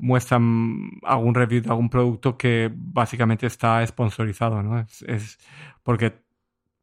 muestran 0.02 0.90
algún 1.04 1.36
review 1.36 1.62
de 1.62 1.70
algún 1.70 1.92
producto 1.92 2.36
que 2.36 2.72
básicamente 2.74 3.46
está 3.46 3.86
sponsorizado, 3.86 4.64
¿no? 4.64 4.80
Es, 4.80 5.38
porque 5.84 6.24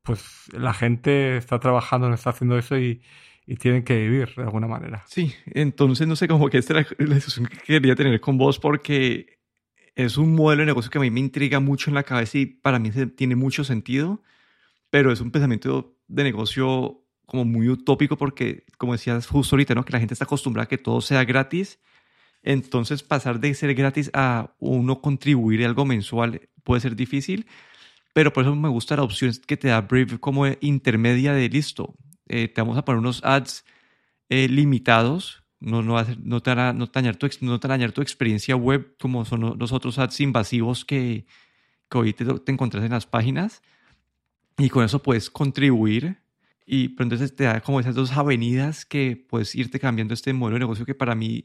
pues 0.05 0.49
la 0.53 0.73
gente 0.73 1.37
está 1.37 1.59
trabajando, 1.59 2.09
no 2.09 2.15
está 2.15 2.31
haciendo 2.31 2.57
eso 2.57 2.79
y, 2.79 3.03
y 3.45 3.57
tienen 3.57 3.83
que 3.83 3.97
vivir 3.97 4.33
de 4.37 4.45
alguna 4.45 4.69
manera. 4.69 5.03
Sí, 5.09 5.35
entonces 5.47 6.07
no 6.07 6.15
sé, 6.15 6.29
cómo 6.29 6.49
que 6.49 6.59
esta 6.59 6.79
es 6.79 6.95
la, 6.97 7.15
discusión 7.17 7.47
que 7.47 7.59
quería 7.59 7.97
tener 7.97 8.21
con 8.21 8.39
vos 8.39 8.61
porque 8.61 9.41
es 9.97 10.17
un 10.17 10.37
modelo 10.37 10.61
de 10.61 10.67
negocio 10.67 10.93
que 10.93 10.99
a 10.99 11.01
mí 11.01 11.11
me 11.11 11.19
intriga 11.19 11.59
mucho 11.59 11.91
en 11.91 11.95
la 11.95 12.05
cabeza 12.05 12.39
y 12.39 12.47
para 12.47 12.79
mí 12.79 12.93
tiene 13.17 13.35
mucho 13.35 13.65
sentido, 13.65 14.23
pero 14.91 15.13
es 15.13 15.21
un 15.21 15.31
pensamiento 15.31 15.97
de 16.09 16.25
negocio 16.25 17.05
como 17.27 17.45
muy 17.45 17.69
utópico 17.69 18.17
porque, 18.17 18.65
como 18.77 18.93
decías 18.93 19.27
justo 19.27 19.55
ahorita, 19.55 19.75
¿no? 19.75 19.85
que 19.85 19.93
la 19.93 20.01
gente 20.01 20.15
está 20.15 20.25
acostumbrada 20.25 20.65
a 20.65 20.69
que 20.69 20.79
todo 20.79 21.01
sea 21.01 21.25
gratis 21.25 21.79
entonces, 22.43 23.03
pasar 23.03 23.41
de 23.41 23.55
ser 23.55 23.75
gratis 23.75 24.11
a 24.15 24.55
uno 24.59 25.01
contribuir 25.01 25.65
algo 25.65 25.85
mensual 25.85 26.49
puede 26.65 26.81
ser 26.81 26.97
difícil, 26.97 27.47
pero 28.15 28.33
por 28.33 28.45
eso 28.45 28.55
me 28.55 28.69
gusta 28.69 28.97
la 28.97 29.03
opción 29.03 29.33
que 29.47 29.57
te 29.57 29.69
da 29.69 29.83
Brave 29.83 30.19
como 30.19 30.47
intermedia 30.61 31.33
de 31.35 31.49
listo. 31.49 31.95
Eh, 32.29 32.49
te 32.49 32.61
vamos 32.61 32.79
a 32.79 32.85
poner 32.85 33.01
unos 33.01 33.23
ads 33.25 33.65
eh, 34.29 34.49
limitados, 34.49 35.45
no, 35.59 35.83
no, 35.83 36.03
no, 36.23 36.41
te 36.41 36.55
no, 36.55 36.87
dañar 36.87 37.17
tu, 37.17 37.29
no 37.43 37.59
dañar 37.59 37.93
tu 37.93 38.01
experiencia 38.01 38.57
web 38.57 38.97
como 38.99 39.25
son 39.25 39.59
los 39.59 39.73
otros 39.73 39.99
ads 39.99 40.21
invasivos 40.21 40.85
que, 40.85 41.27
que 41.91 41.99
hoy 41.99 42.13
te, 42.15 42.25
te 42.25 42.53
encuentras 42.53 42.85
en 42.85 42.93
las 42.93 43.07
páginas. 43.07 43.63
Y 44.61 44.69
con 44.69 44.85
eso 44.85 45.03
puedes 45.03 45.31
contribuir 45.31 46.19
y 46.67 46.91
pero 46.91 47.05
entonces 47.05 47.35
te 47.35 47.45
da 47.45 47.61
como 47.61 47.81
esas 47.81 47.95
dos 47.95 48.13
avenidas 48.13 48.85
que 48.85 49.17
puedes 49.29 49.55
irte 49.57 49.81
cambiando 49.81 50.15
este 50.15 50.33
modelo 50.33 50.55
de 50.55 50.61
negocio 50.61 50.87
que 50.87 50.95
para 50.95 51.15
mí 51.15 51.45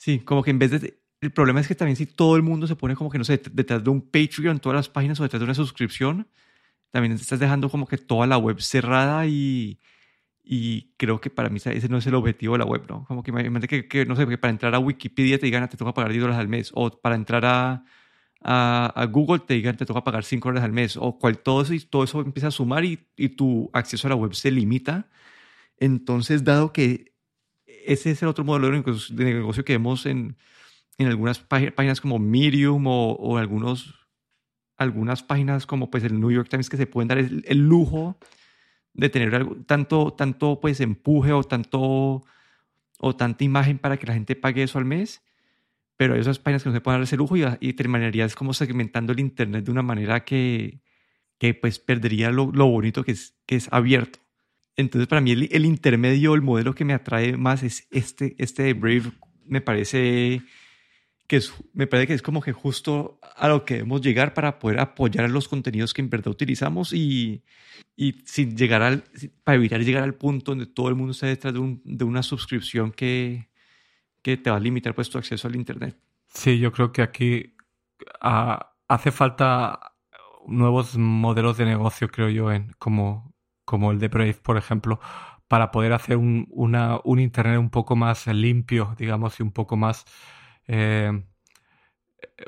Sí, 0.00 0.20
como 0.20 0.42
que 0.42 0.50
en 0.50 0.58
vez 0.58 0.70
de... 0.70 0.98
El 1.20 1.30
problema 1.32 1.60
es 1.60 1.68
que 1.68 1.74
también 1.74 1.96
si 1.96 2.06
todo 2.06 2.36
el 2.36 2.42
mundo 2.42 2.66
se 2.66 2.74
pone 2.74 2.96
como 2.96 3.10
que, 3.10 3.18
no 3.18 3.24
sé, 3.24 3.38
detrás 3.52 3.84
de 3.84 3.90
un 3.90 4.00
Patreon, 4.00 4.58
todas 4.60 4.76
las 4.76 4.88
páginas 4.88 5.20
o 5.20 5.22
detrás 5.24 5.40
de 5.40 5.44
una 5.44 5.54
suscripción, 5.54 6.26
también 6.90 7.12
estás 7.12 7.38
dejando 7.38 7.68
como 7.68 7.86
que 7.86 7.98
toda 7.98 8.26
la 8.26 8.38
web 8.38 8.62
cerrada 8.62 9.26
y, 9.26 9.78
y 10.42 10.94
creo 10.96 11.20
que 11.20 11.28
para 11.28 11.50
mí 11.50 11.58
ese 11.62 11.88
no 11.90 11.98
es 11.98 12.06
el 12.06 12.14
objetivo 12.14 12.54
de 12.54 12.60
la 12.60 12.64
web, 12.64 12.86
¿no? 12.88 13.04
Como 13.04 13.22
que 13.22 13.30
imagínate 13.30 13.68
que, 13.68 13.88
que 13.88 14.06
no 14.06 14.16
sé, 14.16 14.26
que 14.26 14.38
para 14.38 14.52
entrar 14.52 14.74
a 14.74 14.78
Wikipedia 14.78 15.38
te 15.38 15.44
digan, 15.46 15.68
te 15.68 15.76
toca 15.76 15.92
pagar 15.92 16.12
10 16.12 16.22
dólares 16.22 16.40
al 16.40 16.48
mes, 16.48 16.70
o 16.74 16.90
para 16.90 17.14
entrar 17.14 17.44
a, 17.44 17.84
a, 18.42 18.92
a, 18.94 19.06
Google 19.06 19.40
te 19.40 19.54
digan, 19.54 19.76
te 19.76 19.86
toca 19.86 20.04
pagar 20.04 20.24
5 20.24 20.48
dólares 20.48 20.64
al 20.64 20.72
mes, 20.72 20.96
o 20.96 21.18
cual, 21.18 21.38
todo, 21.38 21.62
eso, 21.62 21.74
y 21.74 21.80
todo 21.80 22.04
eso 22.04 22.20
empieza 22.20 22.48
a 22.48 22.50
sumar 22.50 22.84
y, 22.84 23.06
y 23.16 23.30
tu 23.30 23.70
acceso 23.72 24.08
a 24.08 24.10
la 24.10 24.16
web 24.16 24.34
se 24.34 24.50
limita. 24.50 25.08
Entonces, 25.78 26.44
dado 26.44 26.72
que 26.72 27.10
ese 27.86 28.10
es 28.10 28.22
el 28.22 28.28
otro 28.28 28.44
modelo 28.44 28.70
de 28.70 29.24
negocio 29.24 29.64
que 29.64 29.72
vemos 29.74 30.06
en, 30.06 30.36
en 30.98 31.06
algunas 31.06 31.40
páginas 31.40 32.00
como 32.00 32.18
Medium 32.18 32.86
o, 32.86 33.12
o, 33.12 33.38
algunos, 33.38 33.94
algunas 34.76 35.22
páginas 35.22 35.66
como 35.66 35.90
pues 35.90 36.04
el 36.04 36.20
New 36.20 36.30
York 36.30 36.48
Times 36.48 36.68
que 36.68 36.76
se 36.76 36.86
pueden 36.86 37.08
dar 37.08 37.18
el, 37.18 37.58
lujo 37.58 38.18
de 38.92 39.08
tener 39.08 39.34
algo, 39.34 39.56
tanto, 39.66 40.12
tanto 40.12 40.60
pues 40.60 40.80
empuje 40.80 41.32
o 41.32 41.42
tanto 41.42 42.22
o 42.98 43.16
tanta 43.16 43.44
imagen 43.44 43.78
para 43.78 43.96
que 43.96 44.06
la 44.06 44.12
gente 44.12 44.36
pague 44.36 44.62
eso 44.62 44.78
al 44.78 44.84
mes, 44.84 45.22
pero 46.00 46.14
hay 46.14 46.20
esas 46.20 46.38
páginas 46.38 46.62
que 46.62 46.70
no 46.70 46.74
se 46.74 46.80
pueden 46.80 47.00
dar 47.00 47.04
ese 47.04 47.18
lujo 47.18 47.36
y, 47.36 47.44
y 47.60 47.74
terminarías 47.74 48.34
como 48.34 48.54
segmentando 48.54 49.12
el 49.12 49.20
Internet 49.20 49.66
de 49.66 49.70
una 49.70 49.82
manera 49.82 50.24
que, 50.24 50.80
que 51.36 51.52
pues 51.52 51.78
perdería 51.78 52.30
lo, 52.30 52.50
lo 52.52 52.68
bonito 52.68 53.04
que 53.04 53.12
es, 53.12 53.36
que 53.44 53.56
es 53.56 53.68
abierto. 53.70 54.18
Entonces, 54.76 55.06
para 55.08 55.20
mí 55.20 55.32
el, 55.32 55.66
intermedio, 55.66 56.34
el 56.34 56.40
modelo 56.40 56.74
que 56.74 56.86
me 56.86 56.94
atrae 56.94 57.36
más 57.36 57.62
es 57.62 57.86
este, 57.90 58.34
este 58.38 58.62
de 58.62 58.72
Brave. 58.72 59.12
Me 59.44 59.60
parece 59.60 60.40
que 61.28 61.36
es, 61.36 61.52
me 61.74 61.86
parece 61.86 62.06
que 62.06 62.14
es 62.14 62.22
como 62.22 62.40
que 62.40 62.54
justo 62.54 63.20
a 63.36 63.48
lo 63.48 63.66
que 63.66 63.74
debemos 63.74 64.00
llegar 64.00 64.32
para 64.32 64.58
poder 64.58 64.80
apoyar 64.80 65.28
los 65.28 65.48
contenidos 65.48 65.92
que 65.92 66.00
en 66.00 66.08
verdad 66.08 66.28
utilizamos 66.28 66.94
y, 66.94 67.44
y 67.94 68.22
sin 68.24 68.56
llegar 68.56 68.80
al, 68.80 69.04
para 69.44 69.56
evitar 69.56 69.84
llegar 69.84 70.04
al 70.04 70.14
punto 70.14 70.52
donde 70.52 70.64
todo 70.64 70.88
el 70.88 70.94
mundo 70.94 71.12
está 71.12 71.26
detrás 71.26 71.52
de, 71.52 71.60
un, 71.60 71.82
de 71.84 72.04
una 72.06 72.22
suscripción 72.22 72.90
que, 72.90 73.49
que 74.22 74.36
te 74.36 74.50
va 74.50 74.56
a 74.56 74.60
limitar 74.60 74.94
pues 74.94 75.10
tu 75.10 75.18
acceso 75.18 75.48
al 75.48 75.56
Internet. 75.56 75.98
Sí, 76.28 76.58
yo 76.58 76.72
creo 76.72 76.92
que 76.92 77.02
aquí 77.02 77.56
ah, 78.20 78.74
hace 78.88 79.10
falta 79.10 79.94
nuevos 80.46 80.96
modelos 80.96 81.56
de 81.56 81.64
negocio, 81.64 82.08
creo 82.08 82.28
yo, 82.28 82.48
como 82.78 83.30
como 83.70 83.92
el 83.92 84.00
de 84.00 84.08
Brave, 84.08 84.34
por 84.34 84.56
ejemplo, 84.56 84.98
para 85.46 85.70
poder 85.70 85.92
hacer 85.92 86.16
un, 86.16 86.48
un 86.50 87.18
Internet 87.20 87.56
un 87.60 87.70
poco 87.70 87.94
más 87.94 88.26
limpio, 88.26 88.96
digamos, 88.98 89.38
y 89.38 89.44
un 89.44 89.52
poco 89.52 89.76
más... 89.76 90.06
Eh, 90.66 91.24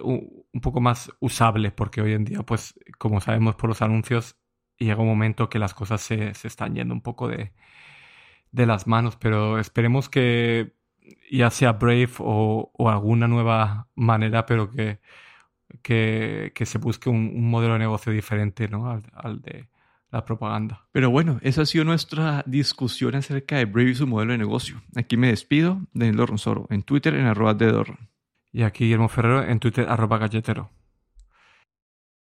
un, 0.02 0.60
poco 0.60 0.80
más 0.80 1.12
usable, 1.20 1.70
porque 1.70 2.00
hoy 2.02 2.14
en 2.14 2.24
día, 2.24 2.42
pues, 2.42 2.74
como 2.98 3.20
sabemos 3.20 3.54
por 3.54 3.68
los 3.68 3.82
anuncios, 3.82 4.36
llega 4.78 5.00
un 5.00 5.06
momento 5.06 5.48
que 5.48 5.60
las 5.60 5.74
cosas 5.74 6.00
se, 6.00 6.34
se 6.34 6.48
están 6.48 6.74
yendo 6.74 6.92
un 6.92 7.02
poco 7.02 7.28
de, 7.28 7.52
de, 8.50 8.66
las 8.66 8.88
manos, 8.88 9.16
pero 9.16 9.60
esperemos 9.60 10.08
que 10.08 10.74
ya 11.30 11.50
sea 11.50 11.72
Brave 11.72 12.10
o, 12.18 12.70
o 12.72 12.90
alguna 12.90 13.28
nueva 13.28 13.88
manera, 13.94 14.46
pero 14.46 14.70
que 14.70 15.00
que, 15.80 16.52
se 16.64 16.78
busque 16.78 17.08
un, 17.08 17.50
modelo 17.50 17.74
de 17.74 17.80
negocio 17.80 18.12
diferente 18.12 18.68
¿no? 18.68 18.90
al, 18.90 19.40
de 19.40 19.68
la 20.10 20.24
propaganda. 20.24 20.86
Pero 20.92 21.10
bueno, 21.10 21.38
esa 21.42 21.62
ha 21.62 21.66
sido 21.66 21.84
nuestra 21.84 22.42
discusión 22.46 23.14
acerca 23.14 23.56
de 23.56 23.64
Brave 23.64 23.90
y 23.90 23.94
su 23.94 24.06
modelo 24.06 24.32
de 24.32 24.38
negocio. 24.38 24.82
Aquí 24.94 25.16
me 25.16 25.28
despido, 25.28 25.80
de 25.94 26.12
Dorron 26.12 26.38
Soro, 26.38 26.66
en 26.70 26.82
Twitter 26.82 27.14
en 27.14 27.26
arroba 27.26 27.54
de 27.54 27.72
Dorron. 27.72 28.10
Y 28.52 28.62
aquí 28.62 28.84
Guillermo 28.84 29.08
Ferrero 29.08 29.42
en 29.42 29.58
Twitter 29.58 29.86
arroba 29.88 30.18
galletero. 30.18 30.70